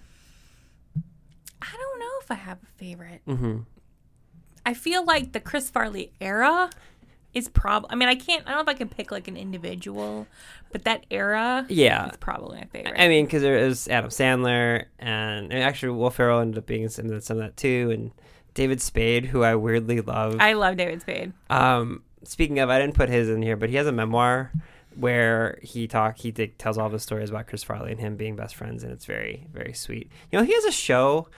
I 2.30 2.34
if 2.34 2.38
I 2.38 2.42
have 2.44 2.58
a 2.62 2.66
favorite. 2.78 3.20
hmm 3.26 3.58
I 4.64 4.74
feel 4.74 5.04
like 5.04 5.32
the 5.32 5.40
Chris 5.40 5.70
Farley 5.70 6.12
era 6.20 6.70
is 7.34 7.48
prob. 7.48 7.86
I 7.90 7.96
mean, 7.96 8.08
I 8.08 8.14
can't. 8.14 8.46
I 8.46 8.50
don't 8.50 8.58
know 8.58 8.70
if 8.72 8.76
I 8.76 8.78
can 8.78 8.88
pick 8.88 9.10
like 9.10 9.26
an 9.26 9.36
individual, 9.36 10.26
but 10.70 10.84
that 10.84 11.04
era 11.10 11.66
Yeah, 11.68 12.10
is 12.10 12.16
probably 12.18 12.58
my 12.58 12.66
favorite. 12.66 12.94
I 13.00 13.08
mean, 13.08 13.24
because 13.24 13.42
there 13.42 13.56
is 13.56 13.88
Adam 13.88 14.10
Sandler, 14.10 14.84
and, 14.98 15.52
and 15.52 15.62
actually 15.62 15.92
Will 15.92 16.10
Ferrell 16.10 16.40
ended 16.40 16.58
up 16.58 16.66
being 16.66 16.82
in 16.82 16.90
some 16.90 17.06
of 17.10 17.22
that 17.38 17.56
too, 17.56 17.90
and 17.92 18.12
David 18.54 18.80
Spade, 18.80 19.26
who 19.26 19.42
I 19.42 19.54
weirdly 19.54 20.00
love. 20.00 20.36
I 20.38 20.52
love 20.52 20.76
David 20.76 21.00
Spade. 21.00 21.32
Um, 21.50 22.02
speaking 22.22 22.58
of, 22.58 22.70
I 22.70 22.78
didn't 22.78 22.94
put 22.94 23.08
his 23.08 23.28
in 23.28 23.42
here, 23.42 23.56
but 23.56 23.70
he 23.70 23.76
has 23.76 23.86
a 23.86 23.92
memoir 23.92 24.52
where 24.96 25.58
he 25.62 25.86
talk 25.86 26.18
he 26.18 26.32
tells 26.32 26.78
all 26.78 26.88
the 26.88 26.98
stories 26.98 27.30
about 27.30 27.46
Chris 27.46 27.62
Farley 27.62 27.92
and 27.92 28.00
him 28.00 28.16
being 28.16 28.36
best 28.36 28.54
friends, 28.54 28.82
and 28.82 28.92
it's 28.92 29.04
very 29.04 29.46
very 29.52 29.72
sweet. 29.72 30.10
You 30.30 30.38
know, 30.38 30.44
he 30.44 30.54
has 30.54 30.64
a 30.64 30.72
show 30.72 31.28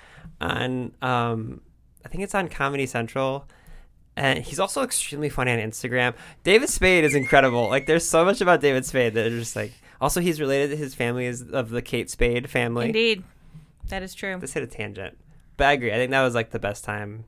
on 0.40 0.94
um, 1.02 1.60
I 2.04 2.08
think 2.08 2.24
it's 2.24 2.34
on 2.34 2.48
Comedy 2.48 2.86
Central. 2.86 3.48
And 4.16 4.38
he's 4.44 4.60
also 4.60 4.84
extremely 4.84 5.28
funny 5.28 5.50
on 5.50 5.58
Instagram. 5.58 6.14
David 6.44 6.68
Spade 6.68 7.02
is 7.02 7.16
incredible. 7.16 7.68
Like, 7.68 7.86
there's 7.86 8.06
so 8.06 8.24
much 8.24 8.40
about 8.40 8.60
David 8.60 8.86
Spade 8.86 9.14
that 9.14 9.26
are 9.26 9.30
just 9.30 9.56
like. 9.56 9.72
Also, 10.00 10.20
he's 10.20 10.40
related 10.40 10.70
to 10.70 10.76
his 10.76 10.94
family 10.94 11.26
is 11.26 11.42
of 11.42 11.70
the 11.70 11.82
Kate 11.82 12.08
Spade 12.08 12.48
family. 12.48 12.86
Indeed, 12.86 13.24
that 13.88 14.04
is 14.04 14.14
true. 14.14 14.38
This 14.38 14.52
hit 14.52 14.62
a 14.62 14.68
tangent, 14.68 15.18
but 15.56 15.66
I 15.66 15.72
agree. 15.72 15.92
I 15.92 15.96
think 15.96 16.12
that 16.12 16.22
was 16.22 16.32
like 16.32 16.50
the 16.50 16.60
best 16.60 16.84
time, 16.84 17.24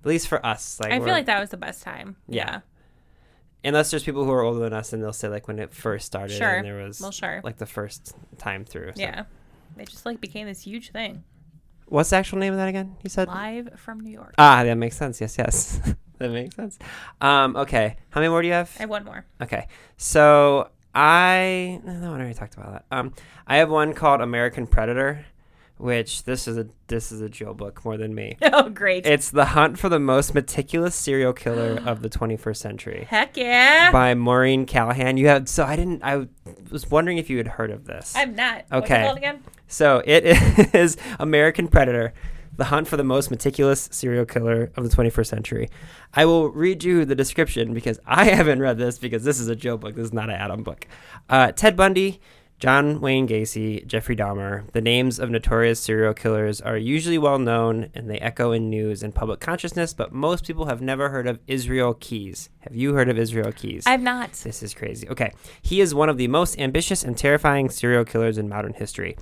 at 0.00 0.06
least 0.06 0.26
for 0.26 0.44
us. 0.44 0.80
Like, 0.80 0.90
I 0.90 1.00
feel 1.00 1.08
like 1.08 1.26
that 1.26 1.38
was 1.38 1.50
the 1.50 1.58
best 1.58 1.82
time. 1.82 2.16
Yeah. 2.28 2.60
Unless 3.66 3.90
there's 3.90 4.04
people 4.04 4.24
who 4.24 4.30
are 4.32 4.42
older 4.42 4.60
than 4.60 4.72
us 4.72 4.92
and 4.92 5.02
they'll 5.02 5.12
say 5.12 5.28
like 5.28 5.48
when 5.48 5.58
it 5.58 5.72
first 5.72 6.06
started 6.06 6.36
Sure. 6.36 6.48
and 6.56 6.66
there 6.66 6.82
was 6.84 7.00
Well, 7.00 7.10
sure. 7.10 7.40
like 7.44 7.56
the 7.58 7.66
first 7.66 8.14
time 8.38 8.64
through. 8.64 8.92
so. 8.96 9.00
Yeah. 9.02 9.24
It 9.78 9.88
just 9.88 10.06
like 10.06 10.20
became 10.20 10.46
this 10.46 10.62
huge 10.62 10.90
thing. 10.92 11.22
What's 11.88 12.10
the 12.10 12.16
actual 12.16 12.38
name 12.38 12.52
of 12.52 12.58
that 12.58 12.68
again? 12.68 12.96
You 13.04 13.10
said. 13.10 13.28
Live 13.28 13.70
from 13.78 14.00
New 14.00 14.10
York. 14.10 14.34
Ah, 14.38 14.64
that 14.64 14.74
makes 14.74 14.96
sense. 14.96 15.20
Yes, 15.20 15.36
yes, 15.38 15.80
that 16.18 16.30
makes 16.30 16.56
sense. 16.56 16.78
Um, 17.20 17.54
okay, 17.56 17.96
how 18.10 18.20
many 18.20 18.28
more 18.30 18.42
do 18.42 18.48
you 18.48 18.54
have? 18.54 18.72
I 18.78 18.82
have 18.82 18.90
one 18.90 19.04
more. 19.04 19.24
Okay, 19.40 19.68
so 19.96 20.70
I 20.94 21.80
no, 21.84 22.12
I 22.12 22.16
already 22.16 22.34
talked 22.34 22.54
about 22.54 22.72
that. 22.72 22.84
Um, 22.90 23.12
I 23.46 23.58
have 23.58 23.70
one 23.70 23.92
called 23.92 24.20
American 24.20 24.66
Predator, 24.66 25.24
which 25.78 26.24
this 26.24 26.48
is 26.48 26.56
a 26.56 26.66
this 26.86 27.12
is 27.12 27.20
a 27.20 27.28
Joe 27.28 27.52
book 27.52 27.84
more 27.84 27.96
than 27.96 28.14
me. 28.14 28.36
Oh, 28.56 28.70
great. 28.70 29.04
It's 29.04 29.30
the 29.30 29.44
hunt 29.46 29.78
for 29.78 29.88
the 29.88 29.98
most 29.98 30.34
meticulous 30.34 30.94
serial 30.94 31.32
killer 31.34 31.82
of 31.86 32.00
the 32.00 32.08
21st 32.08 32.56
century 32.56 33.06
Heck 33.10 33.36
yeah. 33.36 33.90
by 33.92 34.14
Maureen 34.14 34.64
Callahan. 34.64 35.16
You 35.18 35.28
have 35.28 35.48
so 35.48 35.64
I 35.64 35.76
didn't 35.76 36.02
I 36.02 36.26
was 36.70 36.90
wondering 36.90 37.18
if 37.18 37.28
you 37.28 37.36
had 37.36 37.48
heard 37.48 37.70
of 37.70 37.84
this. 37.84 38.14
I'm 38.16 38.34
not. 38.34 38.64
Okay. 38.72 39.14
it? 39.22 39.40
So 39.66 40.02
it 40.06 40.24
is 40.74 40.96
American 41.18 41.68
Predator, 41.68 42.14
the 42.56 42.64
hunt 42.64 42.88
for 42.88 42.96
the 42.96 43.04
most 43.04 43.30
meticulous 43.30 43.88
serial 43.92 44.24
killer 44.24 44.70
of 44.76 44.88
the 44.88 44.96
21st 44.96 45.26
century. 45.26 45.68
I 46.14 46.24
will 46.24 46.48
read 46.48 46.84
you 46.84 47.04
the 47.04 47.14
description 47.14 47.74
because 47.74 48.00
I 48.06 48.24
haven't 48.30 48.60
read 48.60 48.78
this 48.78 48.98
because 48.98 49.24
this 49.24 49.38
is 49.38 49.48
a 49.48 49.56
Joe 49.56 49.76
book. 49.76 49.96
This 49.96 50.06
is 50.06 50.12
not 50.12 50.30
an 50.30 50.36
Adam 50.36 50.62
book. 50.62 50.86
Uh, 51.28 51.52
Ted 51.52 51.76
Bundy, 51.76 52.20
John 52.58 53.02
Wayne 53.02 53.28
Gacy, 53.28 53.86
Jeffrey 53.86 54.16
Dahmer. 54.16 54.70
The 54.72 54.80
names 54.80 55.18
of 55.18 55.28
notorious 55.28 55.78
serial 55.78 56.14
killers 56.14 56.62
are 56.62 56.78
usually 56.78 57.18
well 57.18 57.38
known 57.38 57.90
and 57.94 58.08
they 58.08 58.18
echo 58.18 58.52
in 58.52 58.70
news 58.70 59.02
and 59.02 59.14
public 59.14 59.40
consciousness, 59.40 59.92
but 59.92 60.12
most 60.12 60.46
people 60.46 60.64
have 60.64 60.80
never 60.80 61.10
heard 61.10 61.26
of 61.26 61.38
Israel 61.46 61.92
Keyes. 61.92 62.48
Have 62.60 62.74
you 62.74 62.94
heard 62.94 63.10
of 63.10 63.18
Israel 63.18 63.52
Keyes? 63.52 63.86
I 63.86 63.90
have 63.90 64.00
not. 64.00 64.32
This 64.32 64.62
is 64.62 64.72
crazy. 64.72 65.06
Okay. 65.08 65.32
He 65.60 65.82
is 65.82 65.94
one 65.94 66.08
of 66.08 66.16
the 66.16 66.28
most 66.28 66.58
ambitious 66.58 67.04
and 67.04 67.16
terrifying 67.16 67.68
serial 67.68 68.06
killers 68.06 68.38
in 68.38 68.48
modern 68.48 68.72
history. 68.72 69.18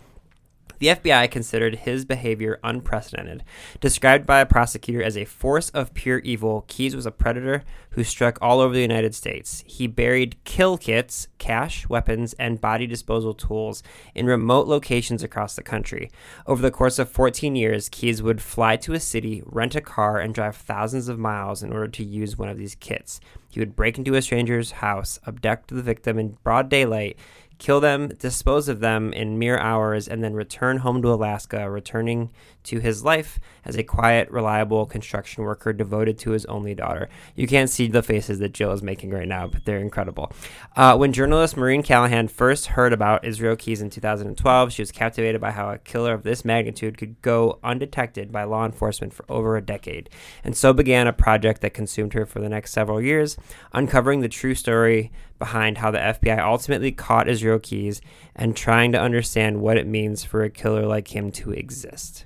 The 0.79 0.89
FBI 0.89 1.31
considered 1.31 1.77
his 1.77 2.05
behavior 2.05 2.59
unprecedented. 2.63 3.45
Described 3.81 4.27
by 4.27 4.41
a 4.41 4.47
prosecutor 4.47 5.03
as 5.03 5.17
a 5.17 5.25
force 5.25 5.71
of 5.71 5.95
pure 5.95 6.19
evil, 6.19 6.65
Keyes 6.69 6.97
was 6.97 7.07
a 7.07 7.11
predator 7.11 7.63
who 7.91 8.05
struck 8.05 8.39
all 8.43 8.61
over 8.61 8.75
the 8.75 8.81
United 8.81 9.15
States. 9.15 9.63
He 9.67 9.87
buried 9.87 10.37
kill 10.45 10.77
kits, 10.77 11.29
cash, 11.39 11.89
weapons, 11.89 12.35
and 12.35 12.61
body 12.61 12.87
disposal 12.87 13.35
tools 13.35 13.83
in 14.15 14.27
remote 14.27 14.67
locations 14.67 15.23
across 15.23 15.55
the 15.55 15.63
country. 15.63 16.11
Over 16.47 16.63
the 16.63 16.71
course 16.71 16.99
of 16.99 17.09
14 17.09 17.55
years, 17.55 17.89
Keyes 17.89 18.23
would 18.23 18.43
fly 18.43 18.77
to 18.77 18.95
a 18.95 19.01
city, 19.01 19.43
rent 19.47 19.75
a 19.77 19.81
car, 19.81 20.19
and 20.19 20.35
drive 20.35 20.57
thousands 20.57 21.09
of 21.09 21.19
miles 21.19 21.63
in 21.63 21.73
order 21.73 21.89
to 21.89 22.05
use 22.05 22.37
one 22.37 22.49
of 22.49 22.59
these 22.59 22.75
kits. 22.75 23.21
He 23.49 23.61
would 23.61 23.77
break 23.77 23.99
into 23.99 24.17
a 24.17 24.23
stranger's 24.23 24.73
house, 24.73 25.21
abduct 25.29 25.69
the 25.69 25.81
victim 25.81 26.19
in 26.19 26.37
broad 26.43 26.69
daylight, 26.69 27.17
kill 27.59 27.81
them, 27.81 28.09
dispose 28.09 28.69
of 28.69 28.81
them 28.81 29.13
in 29.13 29.39
mere 29.39 29.59
hours, 29.59 30.09
and 30.09 30.23
then 30.23 30.35
return 30.35 30.79
home 30.79 31.03
to 31.03 31.13
Alaska, 31.13 31.71
returning 31.71 32.31
to 32.65 32.81
his 32.81 33.05
life 33.05 33.39
as 33.65 33.77
a 33.77 33.83
quiet, 33.83 34.31
reliable 34.31 34.87
construction 34.87 35.45
worker 35.45 35.73
devoted 35.73 36.19
to 36.19 36.31
his 36.31 36.45
only 36.47 36.75
daughter. 36.75 37.09
You 37.35 37.47
can't 37.47 37.71
see 37.71 37.89
the 37.89 38.03
faces 38.03 38.39
that 38.41 38.53
Jill 38.53 38.73
is 38.73 38.83
making 38.83 39.11
right 39.11 39.29
now, 39.29 39.47
but 39.47 39.65
they're 39.65 39.79
incredible. 39.79 40.33
Uh, 40.77 40.97
when 40.97 41.13
journalist 41.13 41.57
Maureen 41.57 41.83
Callahan 41.83 42.29
first 42.29 42.69
heard 42.69 42.93
about 42.93 43.25
Israel 43.25 43.57
Keyes 43.57 43.81
in 43.81 43.91
2012, 43.91 44.73
she 44.73 44.83
was 44.83 44.93
captivated 44.93 45.41
by 45.41 45.53
how 45.53 45.71
a 45.71 45.79
killer 45.79 46.13
of 46.13 46.23
this 46.23 46.45
magnitude 46.45 46.99
could 46.99 47.21
go 47.23 47.59
undetected 47.63 48.33
by 48.33 48.45
law 48.45 48.65
enforcement 48.65 49.13
for 49.13 49.25
over 49.29 49.57
a 49.57 49.63
decade. 49.63 50.11
And 50.43 50.57
so 50.57 50.73
began 50.73 51.07
a 51.07 51.13
project 51.13 51.61
that 51.61 51.75
consumed 51.75 52.15
her 52.15 52.27
for 52.27 52.41
the 52.41 52.49
next 52.49 52.73
several 52.73 53.01
years, 53.01 53.37
uncovering 53.73 54.21
the 54.21 54.29
true 54.29 54.55
story 54.55 55.13
behind 55.39 55.79
how 55.79 55.91
the 55.91 55.99
FBI 55.99 56.39
ultimately 56.39 56.93
caught 56.93 57.29
Israel 57.29 57.59
Keyes 57.59 58.01
and 58.35 58.57
trying 58.57 58.93
to 58.93 59.01
understand 59.01 59.61
what 59.61 59.77
it 59.77 59.87
means 59.87 60.25
for 60.25 60.43
a 60.43 60.51
killer 60.51 60.87
like 60.87 61.15
him 61.15 61.31
to 61.33 61.53
exist. 61.53 62.25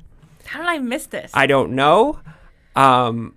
How 0.48 0.60
did 0.60 0.68
I 0.68 0.78
miss 0.78 1.06
this? 1.06 1.30
I 1.34 1.46
don't 1.46 1.72
know. 1.72 2.20
Um, 2.74 3.34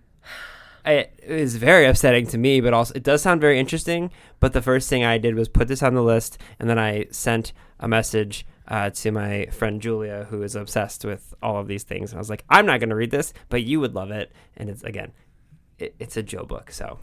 it 0.86 1.20
is 1.22 1.58
very 1.58 1.86
upsetting 1.86 2.26
to 2.28 2.38
me, 2.38 2.62
but 2.62 2.74
also 2.74 2.94
it 2.96 3.04
does 3.04 3.22
sound 3.22 3.42
very 3.42 3.60
interesting. 3.60 4.12
But 4.40 4.54
the 4.54 4.62
first 4.62 4.90
thing 4.90 5.04
I 5.04 5.18
did 5.18 5.36
was 5.36 5.48
put 5.48 5.68
this 5.68 5.84
on 5.84 5.94
the 5.94 6.02
list, 6.02 6.38
and 6.60 6.70
then 6.70 6.80
I 6.80 7.06
sent 7.12 7.54
a 7.80 7.88
message 7.88 8.46
uh, 8.68 8.90
to 8.90 9.12
my 9.12 9.48
friend 9.48 9.82
Julia, 9.82 10.28
who 10.30 10.42
is 10.44 10.56
obsessed 10.56 11.04
with 11.06 11.34
all 11.44 11.58
of 11.60 11.68
these 11.68 11.84
things. 11.84 12.12
And 12.12 12.18
I 12.18 12.22
was 12.22 12.30
like, 12.30 12.44
I'm 12.50 12.66
not 12.66 12.80
going 12.80 12.90
to 12.90 12.96
read 12.96 13.12
this, 13.12 13.34
but 13.50 13.64
you 13.64 13.80
would 13.80 13.94
love 13.94 14.12
it. 14.12 14.32
And 14.56 14.70
it's 14.70 14.84
again, 14.84 15.12
it, 15.78 15.96
it's 16.00 16.18
a 16.18 16.24
Joe 16.24 16.46
book, 16.46 16.72
so 16.72 17.00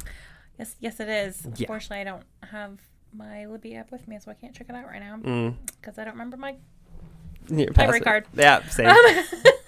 yes, 0.59 0.77
yes, 0.81 1.01
it 1.01 1.09
is. 1.09 1.43
Yeah. 1.45 1.51
Unfortunately, 1.61 2.01
I 2.01 2.05
don't 2.05 2.25
have 2.51 2.81
my 3.13 3.47
Libby 3.47 3.77
app 3.77 3.93
with 3.93 4.09
me, 4.09 4.19
so 4.21 4.31
I 4.31 4.35
can't 4.35 4.55
check 4.55 4.69
it 4.69 4.75
out 4.75 4.87
right 4.87 5.01
now 5.01 5.17
mm, 5.17 5.55
because 5.81 5.99
I 5.99 6.05
don't 6.05 6.15
remember 6.15 6.37
my. 6.37 6.57
here, 7.49 7.69
Library 7.77 8.01
card. 8.01 8.27
Yeah, 8.35 8.67
same. 8.69 8.89
Um. 8.89 8.97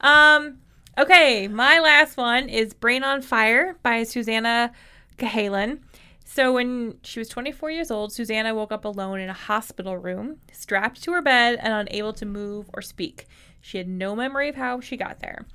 Um, 0.00 0.58
okay, 0.98 1.48
my 1.48 1.80
last 1.80 2.16
one 2.16 2.48
is 2.48 2.74
"Brain 2.74 3.04
on 3.04 3.22
Fire" 3.22 3.76
by 3.82 4.02
Susannah 4.02 4.72
Cahalan. 5.16 5.80
So 6.24 6.52
when 6.52 6.98
she 7.02 7.18
was 7.18 7.28
24 7.28 7.70
years 7.70 7.90
old, 7.90 8.12
Susannah 8.12 8.54
woke 8.54 8.70
up 8.70 8.84
alone 8.84 9.18
in 9.18 9.30
a 9.30 9.34
hospital 9.34 9.96
room, 9.96 10.36
strapped 10.52 11.02
to 11.04 11.12
her 11.12 11.22
bed 11.22 11.58
and 11.60 11.72
unable 11.72 12.12
to 12.12 12.26
move 12.26 12.68
or 12.74 12.82
speak. 12.82 13.26
She 13.60 13.78
had 13.78 13.88
no 13.88 14.14
memory 14.14 14.48
of 14.48 14.54
how 14.54 14.80
she 14.80 14.96
got 14.96 15.20
there. 15.20 15.46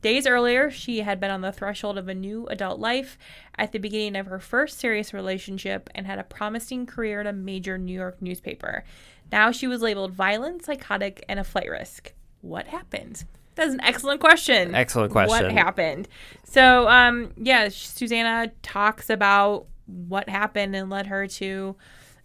Days 0.00 0.26
earlier, 0.26 0.68
she 0.68 0.98
had 1.00 1.20
been 1.20 1.30
on 1.30 1.42
the 1.42 1.52
threshold 1.52 1.96
of 1.96 2.08
a 2.08 2.14
new 2.14 2.46
adult 2.48 2.80
life 2.80 3.16
at 3.56 3.70
the 3.70 3.78
beginning 3.78 4.16
of 4.16 4.26
her 4.26 4.40
first 4.40 4.80
serious 4.80 5.14
relationship 5.14 5.88
and 5.94 6.06
had 6.06 6.18
a 6.18 6.24
promising 6.24 6.86
career 6.86 7.20
at 7.20 7.26
a 7.28 7.32
major 7.32 7.78
New 7.78 7.92
York 7.92 8.20
newspaper. 8.20 8.82
Now 9.30 9.52
she 9.52 9.68
was 9.68 9.80
labeled 9.80 10.12
violent, 10.12 10.64
psychotic, 10.64 11.24
and 11.28 11.38
a 11.38 11.44
flight 11.44 11.70
risk. 11.70 12.14
What 12.40 12.66
happened? 12.66 13.24
That's 13.54 13.74
an 13.74 13.80
excellent 13.82 14.20
question. 14.20 14.74
Excellent 14.74 15.12
question. 15.12 15.46
What 15.46 15.52
happened? 15.52 16.08
So, 16.44 16.88
um, 16.88 17.32
yeah, 17.36 17.68
Susannah 17.68 18.52
talks 18.62 19.10
about 19.10 19.66
what 19.86 20.28
happened 20.28 20.74
and 20.74 20.88
led 20.88 21.06
her 21.06 21.26
to 21.26 21.76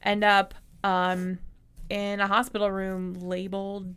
end 0.04 0.24
up 0.24 0.54
um, 0.84 1.40
in 1.90 2.20
a 2.20 2.28
hospital 2.28 2.72
room 2.72 3.16
labeled 3.16 3.96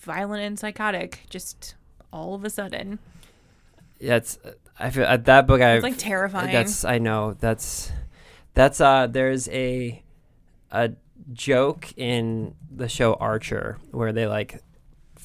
violent 0.00 0.42
and 0.42 0.58
psychotic 0.58 1.20
just 1.30 1.74
all 2.12 2.34
of 2.34 2.44
a 2.44 2.50
sudden. 2.50 2.98
Yeah, 4.00 4.16
it's 4.16 4.38
I 4.78 4.90
feel 4.90 5.04
uh, 5.04 5.16
that 5.16 5.46
book. 5.46 5.60
I 5.60 5.74
It's 5.74 5.82
like 5.82 5.98
terrifying. 5.98 6.52
That's 6.52 6.84
I 6.84 6.98
know. 6.98 7.34
That's 7.38 7.90
that's 8.54 8.80
uh. 8.80 9.06
There's 9.06 9.48
a 9.48 10.02
a 10.70 10.92
joke 11.32 11.92
in 11.96 12.54
the 12.70 12.88
show 12.88 13.14
Archer 13.14 13.78
where 13.90 14.12
they 14.12 14.26
like 14.26 14.62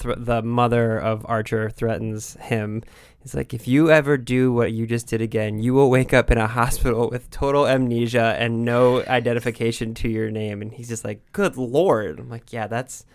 thr 0.02 0.14
the 0.18 0.42
mother 0.42 0.98
of 0.98 1.26
Archer 1.28 1.70
threatens 1.70 2.36
him. 2.42 2.84
He's 3.22 3.36
like, 3.36 3.54
if 3.54 3.68
you 3.68 3.92
ever 3.92 4.18
do 4.18 4.52
what 4.52 4.72
you 4.72 4.88
just 4.88 5.08
did 5.08 5.22
again, 5.22 5.60
you 5.60 5.74
will 5.74 5.90
wake 5.90 6.14
up 6.14 6.32
in 6.32 6.38
a 6.38 6.48
hospital 6.48 7.10
with 7.10 7.30
total 7.30 7.68
amnesia 7.68 8.36
and 8.40 8.66
no 8.66 9.04
identification 9.04 9.94
to 9.96 10.10
your 10.10 10.32
name. 10.32 10.62
And 10.62 10.72
he's 10.72 10.90
just 10.90 11.06
like, 11.06 11.22
good 11.32 11.56
lord. 11.56 12.20
I'm 12.20 12.30
like, 12.30 12.52
yeah, 12.52 12.68
that's 12.68 13.06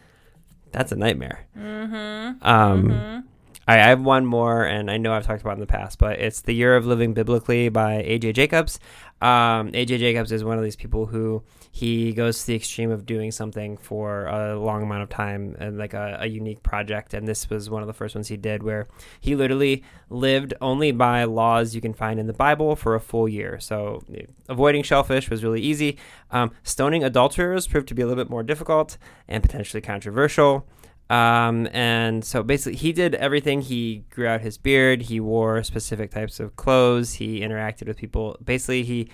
that's 0.73 0.93
a 0.93 0.97
nightmare. 0.97 1.47
mm-hmm. 1.59 2.47
Um, 2.47 3.25
I, 3.67 3.75
I 3.75 3.89
have 3.89 4.01
one 4.01 4.27
more, 4.27 4.65
and 4.65 4.91
I 4.91 4.97
know 4.97 5.13
I've 5.13 5.27
talked 5.27 5.41
about 5.41 5.55
in 5.55 5.61
the 5.61 5.67
past, 5.67 5.99
but 5.99 6.21
it's 6.21 6.43
The 6.43 6.55
Year 6.55 6.77
of 6.77 6.87
Living 6.87 7.15
Biblically 7.15 7.69
by 7.69 7.95
A.J. 7.95 8.33
Jacobs. 8.33 8.79
Um, 9.21 9.71
A.J. 9.75 9.99
Jacobs 9.99 10.31
is 10.31 10.45
one 10.45 10.59
of 10.59 10.65
these 10.65 10.77
people 10.77 11.07
who 11.07 11.43
he 11.73 12.13
goes 12.13 12.41
to 12.41 12.47
the 12.49 12.55
extreme 12.55 12.91
of 12.91 13.07
doing 13.07 13.31
something 13.33 13.77
for 13.77 14.27
a 14.27 14.59
long 14.59 14.83
amount 14.83 15.03
of 15.03 15.09
time 15.09 15.57
and 15.59 15.79
like 15.79 15.95
a, 15.95 16.19
a 16.21 16.27
unique 16.27 16.63
project. 16.63 17.15
And 17.15 17.27
this 17.27 17.49
was 17.49 17.71
one 17.71 17.83
of 17.83 17.87
the 17.87 17.95
first 17.95 18.15
ones 18.15 18.29
he 18.29 18.37
did 18.37 18.63
where 18.63 18.89
he 19.21 19.35
literally 19.35 19.83
lived 20.11 20.55
only 20.61 20.93
by 20.93 21.25
laws 21.25 21.75
you 21.75 21.81
can 21.81 21.95
find 21.95 22.21
in 22.21 22.27
the 22.27 22.33
Bible 22.35 22.77
for 22.77 22.95
a 22.95 23.01
full 23.01 23.29
year. 23.29 23.59
So 23.59 24.05
avoiding 24.49 24.83
shellfish 24.83 25.31
was 25.31 25.43
really 25.43 25.63
easy. 25.63 25.97
Um, 26.31 26.51
stoning 26.63 27.03
adulterers 27.03 27.67
proved 27.67 27.89
to 27.89 27.95
be 27.95 28.03
a 28.03 28.07
little 28.07 28.23
bit 28.23 28.31
more 28.31 28.43
difficult 28.43 28.99
and 29.29 29.43
potentially 29.43 29.81
controversial. 29.81 30.67
Um, 31.09 31.69
and 31.73 32.25
so 32.25 32.43
basically, 32.43 32.77
he 32.77 32.93
did 32.93 33.15
everything. 33.15 33.61
He 33.63 34.05
grew 34.11 34.27
out 34.27 34.41
his 34.41 34.59
beard. 34.59 35.03
He 35.03 35.21
wore 35.21 35.63
specific 35.63 36.11
types 36.11 36.41
of 36.41 36.57
clothes. 36.57 37.15
He 37.15 37.41
interacted 37.41 37.87
with 37.87 37.97
people. 37.97 38.37
Basically, 38.45 38.83
he 38.83 39.09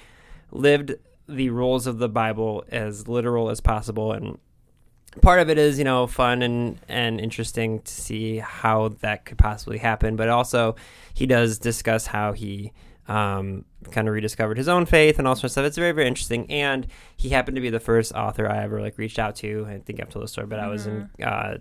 lived 0.51 0.95
the 1.29 1.51
rules 1.51 1.87
of 1.87 1.99
the 1.99 2.09
Bible 2.09 2.65
as 2.71 3.09
literal 3.09 3.51
as 3.51 3.61
possible. 3.61 4.13
And 4.13 4.39
part 5.21 5.41
of 5.41 5.51
it 5.51 5.59
is, 5.59 5.79
you 5.79 5.85
know, 5.85 6.07
fun 6.07 6.43
and, 6.43 6.79
and 6.89 7.21
interesting 7.21 7.81
to 7.81 7.93
see 7.93 8.39
how 8.39 8.89
that 9.01 9.27
could 9.27 9.39
possibly 9.39 9.79
happen. 9.79 10.17
But 10.17 10.31
also, 10.31 10.77
he 11.13 11.27
does 11.27 11.59
discuss 11.59 12.07
how 12.07 12.33
he 12.33 12.73
um, 13.07 13.67
kind 13.91 14.09
of 14.09 14.15
rediscovered 14.15 14.57
his 14.57 14.69
own 14.69 14.87
faith 14.87 15.19
and 15.19 15.29
all 15.29 15.35
sorts 15.35 15.45
of 15.45 15.51
stuff. 15.53 15.67
It's 15.67 15.77
very, 15.77 15.93
very 15.93 16.09
interesting. 16.09 16.51
And 16.51 16.87
he 17.17 17.29
happened 17.29 17.57
to 17.57 17.61
be 17.61 17.69
the 17.69 17.81
first 17.81 18.13
author 18.13 18.49
I 18.49 18.63
ever 18.63 18.81
like 18.81 18.97
reached 18.97 19.19
out 19.19 19.37
to. 19.37 19.67
I 19.69 19.79
think 19.79 20.01
I've 20.01 20.09
told 20.09 20.25
the 20.25 20.29
story, 20.29 20.47
but 20.47 20.59
I 20.59 20.69
was 20.69 20.87
in 20.87 21.11
uh, 21.23 21.59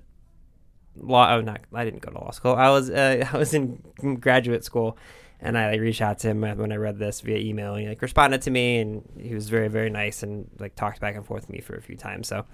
law. 0.95 1.33
Oh, 1.33 1.41
not 1.41 1.61
I 1.73 1.83
didn't 1.85 2.01
go 2.01 2.11
to 2.11 2.17
law 2.17 2.31
school. 2.31 2.55
I 2.55 2.69
was 2.69 2.89
uh, 2.89 3.27
I 3.33 3.37
was 3.37 3.53
in 3.53 3.81
graduate 4.19 4.63
school, 4.63 4.97
and 5.41 5.57
I 5.57 5.71
like, 5.71 5.81
reached 5.81 6.01
out 6.01 6.19
to 6.19 6.29
him 6.29 6.41
when 6.41 6.71
I 6.71 6.75
read 6.75 6.99
this 6.99 7.21
via 7.21 7.37
email. 7.37 7.75
He 7.75 7.87
like 7.87 8.01
responded 8.01 8.43
to 8.43 8.51
me, 8.51 8.77
and 8.77 9.03
he 9.19 9.33
was 9.33 9.49
very, 9.49 9.67
very 9.67 9.89
nice 9.89 10.21
and 10.21 10.49
like 10.59 10.75
talked 10.75 11.01
back 11.01 11.15
and 11.15 11.25
forth 11.25 11.43
with 11.43 11.49
me 11.49 11.61
for 11.61 11.75
a 11.75 11.81
few 11.81 11.97
times. 11.97 12.27
So 12.27 12.45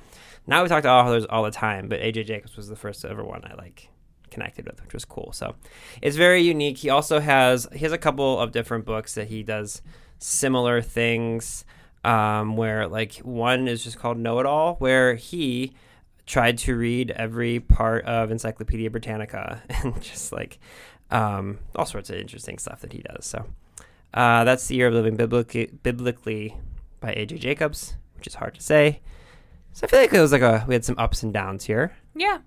now 0.48 0.64
we 0.64 0.70
talk 0.70 0.84
to 0.84 0.90
authors 0.90 1.26
all 1.26 1.44
the 1.44 1.52
time, 1.52 1.90
but 1.90 2.00
AJ 2.00 2.26
Jacobs 2.28 2.56
was 2.56 2.70
the 2.70 2.78
first 2.78 3.04
ever 3.04 3.24
one 3.24 3.44
I 3.44 3.56
like 3.56 3.90
connected 4.32 4.66
with, 4.66 4.82
which 4.82 4.94
was 4.94 5.04
cool. 5.04 5.32
So 5.34 5.56
it's 6.02 6.16
very 6.16 6.42
unique. 6.42 6.78
He 6.78 6.90
also 6.90 7.20
has 7.20 7.68
he 7.74 7.80
has 7.80 7.92
a 7.92 7.98
couple 7.98 8.40
of 8.40 8.54
different 8.54 8.86
books 8.86 9.16
that 9.16 9.28
he 9.28 9.44
does 9.44 9.82
similar 10.20 10.82
things. 10.82 11.66
Um, 12.06 12.56
where 12.56 12.88
like 12.88 13.16
one 13.16 13.68
is 13.68 13.84
just 13.84 14.00
called 14.00 14.18
Know 14.18 14.40
It 14.40 14.46
All, 14.46 14.76
where 14.76 15.16
he 15.16 15.74
tried 16.28 16.58
to 16.60 16.76
read 16.76 17.10
every 17.12 17.60
part 17.60 18.06
of 18.06 18.30
Encyclopedia 18.30 18.92
Britannica 18.92 19.64
and 19.70 20.00
just 20.02 20.32
like 20.32 20.60
um, 21.10 21.58
all 21.76 21.86
sorts 21.86 22.10
of 22.10 22.18
interesting 22.18 22.58
stuff 22.60 22.82
that 22.82 22.94
he 22.94 23.00
does. 23.00 23.26
So 23.26 23.46
uh, 24.14 24.44
that's 24.44 24.68
the 24.68 24.76
year 24.76 24.88
of 24.88 24.94
living 24.94 25.16
biblically, 25.16 25.72
biblically 25.84 26.56
by 27.00 27.14
AJ 27.16 27.40
Jacobs, 27.40 27.96
which 28.16 28.28
is 28.28 28.36
hard 28.36 28.54
to 28.56 28.62
say. 28.62 29.00
So 29.74 29.86
I 29.86 29.90
feel 29.90 30.00
like 30.02 30.14
it 30.14 30.20
was 30.20 30.32
like 30.32 30.42
a 30.42 30.66
we 30.68 30.74
had 30.76 30.84
some 30.86 30.98
ups 31.00 31.24
and 31.24 31.34
downs 31.34 31.66
here, 31.66 31.96
Yeah. 32.16 32.40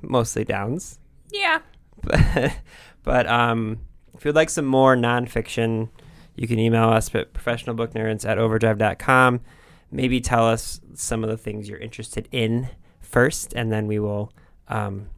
mostly 0.00 0.44
downs. 0.44 0.98
Yeah. 1.32 1.60
but, 2.02 2.56
but 3.02 3.26
um, 3.26 3.80
if 4.14 4.24
you'd 4.24 4.34
like 4.34 4.48
some 4.50 4.64
more 4.66 4.96
nonfiction, 4.96 5.88
you 6.36 6.46
can 6.48 6.58
email 6.58 6.88
us 6.88 7.14
at 7.14 7.34
professionalbooknerds 7.34 8.26
at 8.28 8.38
overdrive.com. 8.38 9.40
Maybe 9.90 10.20
tell 10.20 10.46
us 10.46 10.80
some 10.94 11.24
of 11.24 11.30
the 11.30 11.36
things 11.36 11.68
you're 11.68 11.78
interested 11.78 12.28
in 12.30 12.68
first, 13.00 13.52
and 13.54 13.72
then 13.72 13.86
we 13.86 13.98
will 13.98 14.32
um, 14.68 15.08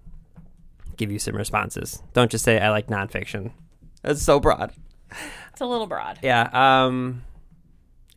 give 0.97 1.13
you 1.13 1.19
some 1.19 1.37
responses. 1.37 2.03
Don't 2.13 2.31
just 2.31 2.45
say, 2.45 2.59
I 2.59 2.71
like 2.71 2.87
nonfiction. 2.87 3.53
That's 4.03 4.23
so 4.23 4.41
broad. 4.41 4.73
It's 5.53 5.61
a 5.61 5.67
little 5.67 5.87
broad. 5.87 6.19
Yeah. 6.23 6.49
Um, 6.53 7.25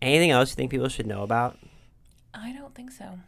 anything 0.01 0.31
else 0.31 0.51
you 0.51 0.55
think 0.55 0.71
people 0.71 0.87
should 0.87 1.07
know 1.07 1.23
about? 1.23 1.57
I 2.33 2.53
don't 2.53 2.73
think 2.73 2.91
so. 2.91 3.19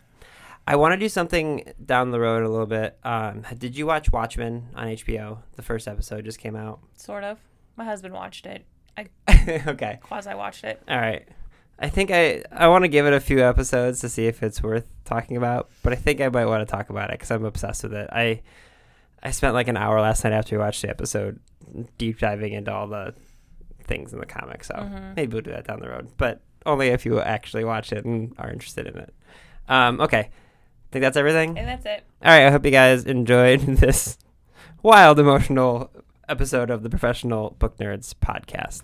I 0.66 0.76
want 0.76 0.94
to 0.94 0.98
do 0.98 1.08
something 1.08 1.74
down 1.86 2.12
the 2.12 2.20
road 2.20 2.44
a 2.44 2.50
little 2.50 2.66
bit. 2.66 2.98
Um, 3.04 3.44
did 3.58 3.78
you 3.78 3.86
watch 3.86 4.12
Watchmen 4.12 4.68
on 4.76 4.88
HBO? 4.88 5.40
The 5.56 5.62
first 5.62 5.88
episode 5.88 6.26
just 6.26 6.40
came 6.40 6.56
out. 6.56 6.80
Sort 6.98 7.24
of. 7.24 7.40
My 7.78 7.86
husband 7.86 8.14
watched 8.14 8.46
it. 8.46 8.66
I 8.98 9.08
okay. 9.68 10.00
quasi 10.02 10.34
watched 10.34 10.64
it. 10.64 10.82
All 10.90 10.98
right. 10.98 11.28
I 11.80 11.90
think 11.90 12.10
I 12.12 12.44
I 12.52 12.68
want 12.70 12.84
to 12.84 12.88
give 12.88 13.06
it 13.06 13.14
a 13.14 13.20
few 13.20 13.40
episodes 13.44 14.00
to 14.02 14.10
see 14.10 14.26
if 14.28 14.42
it's 14.42 14.64
worth 14.64 14.88
talking 15.06 15.38
about, 15.38 15.70
but 15.84 15.94
I 15.94 15.96
think 15.96 16.22
I 16.22 16.30
might 16.30 16.46
want 16.46 16.68
to 16.68 16.72
talk 16.72 16.90
about 16.90 17.10
it 17.10 17.14
because 17.14 17.32
I'm 17.32 17.46
obsessed 17.46 17.84
with 17.84 17.94
it. 17.94 18.10
I 18.12 18.42
I 19.22 19.32
spent 19.32 19.54
like 19.54 19.68
an 19.68 19.78
hour 19.78 20.00
last 20.02 20.24
night 20.24 20.34
after 20.34 20.56
we 20.58 20.60
watched 20.64 20.82
the 20.82 20.90
episode, 20.90 21.40
deep 21.98 22.20
diving 22.20 22.54
into 22.54 22.72
all 22.74 22.88
the 22.88 23.14
things 23.84 24.12
in 24.14 24.20
the 24.20 24.26
comic. 24.26 24.64
So 24.64 24.74
Mhm. 24.76 25.16
maybe 25.16 25.34
we'll 25.34 25.42
do 25.44 25.52
that 25.52 25.66
down 25.68 25.80
the 25.80 25.90
road, 25.90 26.10
but 26.18 26.42
only 26.66 26.88
if 26.90 27.06
you 27.06 27.20
actually 27.22 27.64
watch 27.64 27.92
it 27.94 28.06
and 28.06 28.34
are 28.38 28.50
interested 28.52 28.88
in 28.88 28.98
it. 28.98 29.14
Um, 29.70 30.00
okay. 30.02 30.20
I 30.20 30.30
think 30.92 31.04
that's 31.04 31.18
everything. 31.18 31.58
And 31.58 31.68
that's 31.68 31.86
it. 31.86 32.04
All 32.24 32.32
right. 32.32 32.46
I 32.48 32.52
hope 32.52 32.66
you 32.66 32.72
guys 32.72 33.06
enjoyed 33.06 33.60
this 33.62 34.18
wild, 34.84 35.20
emotional 35.20 35.92
episode 36.30 36.70
of 36.70 36.84
the 36.84 36.90
Professional 36.90 37.56
Book 37.60 37.78
Nerds 37.78 38.14
podcast. 38.16 38.84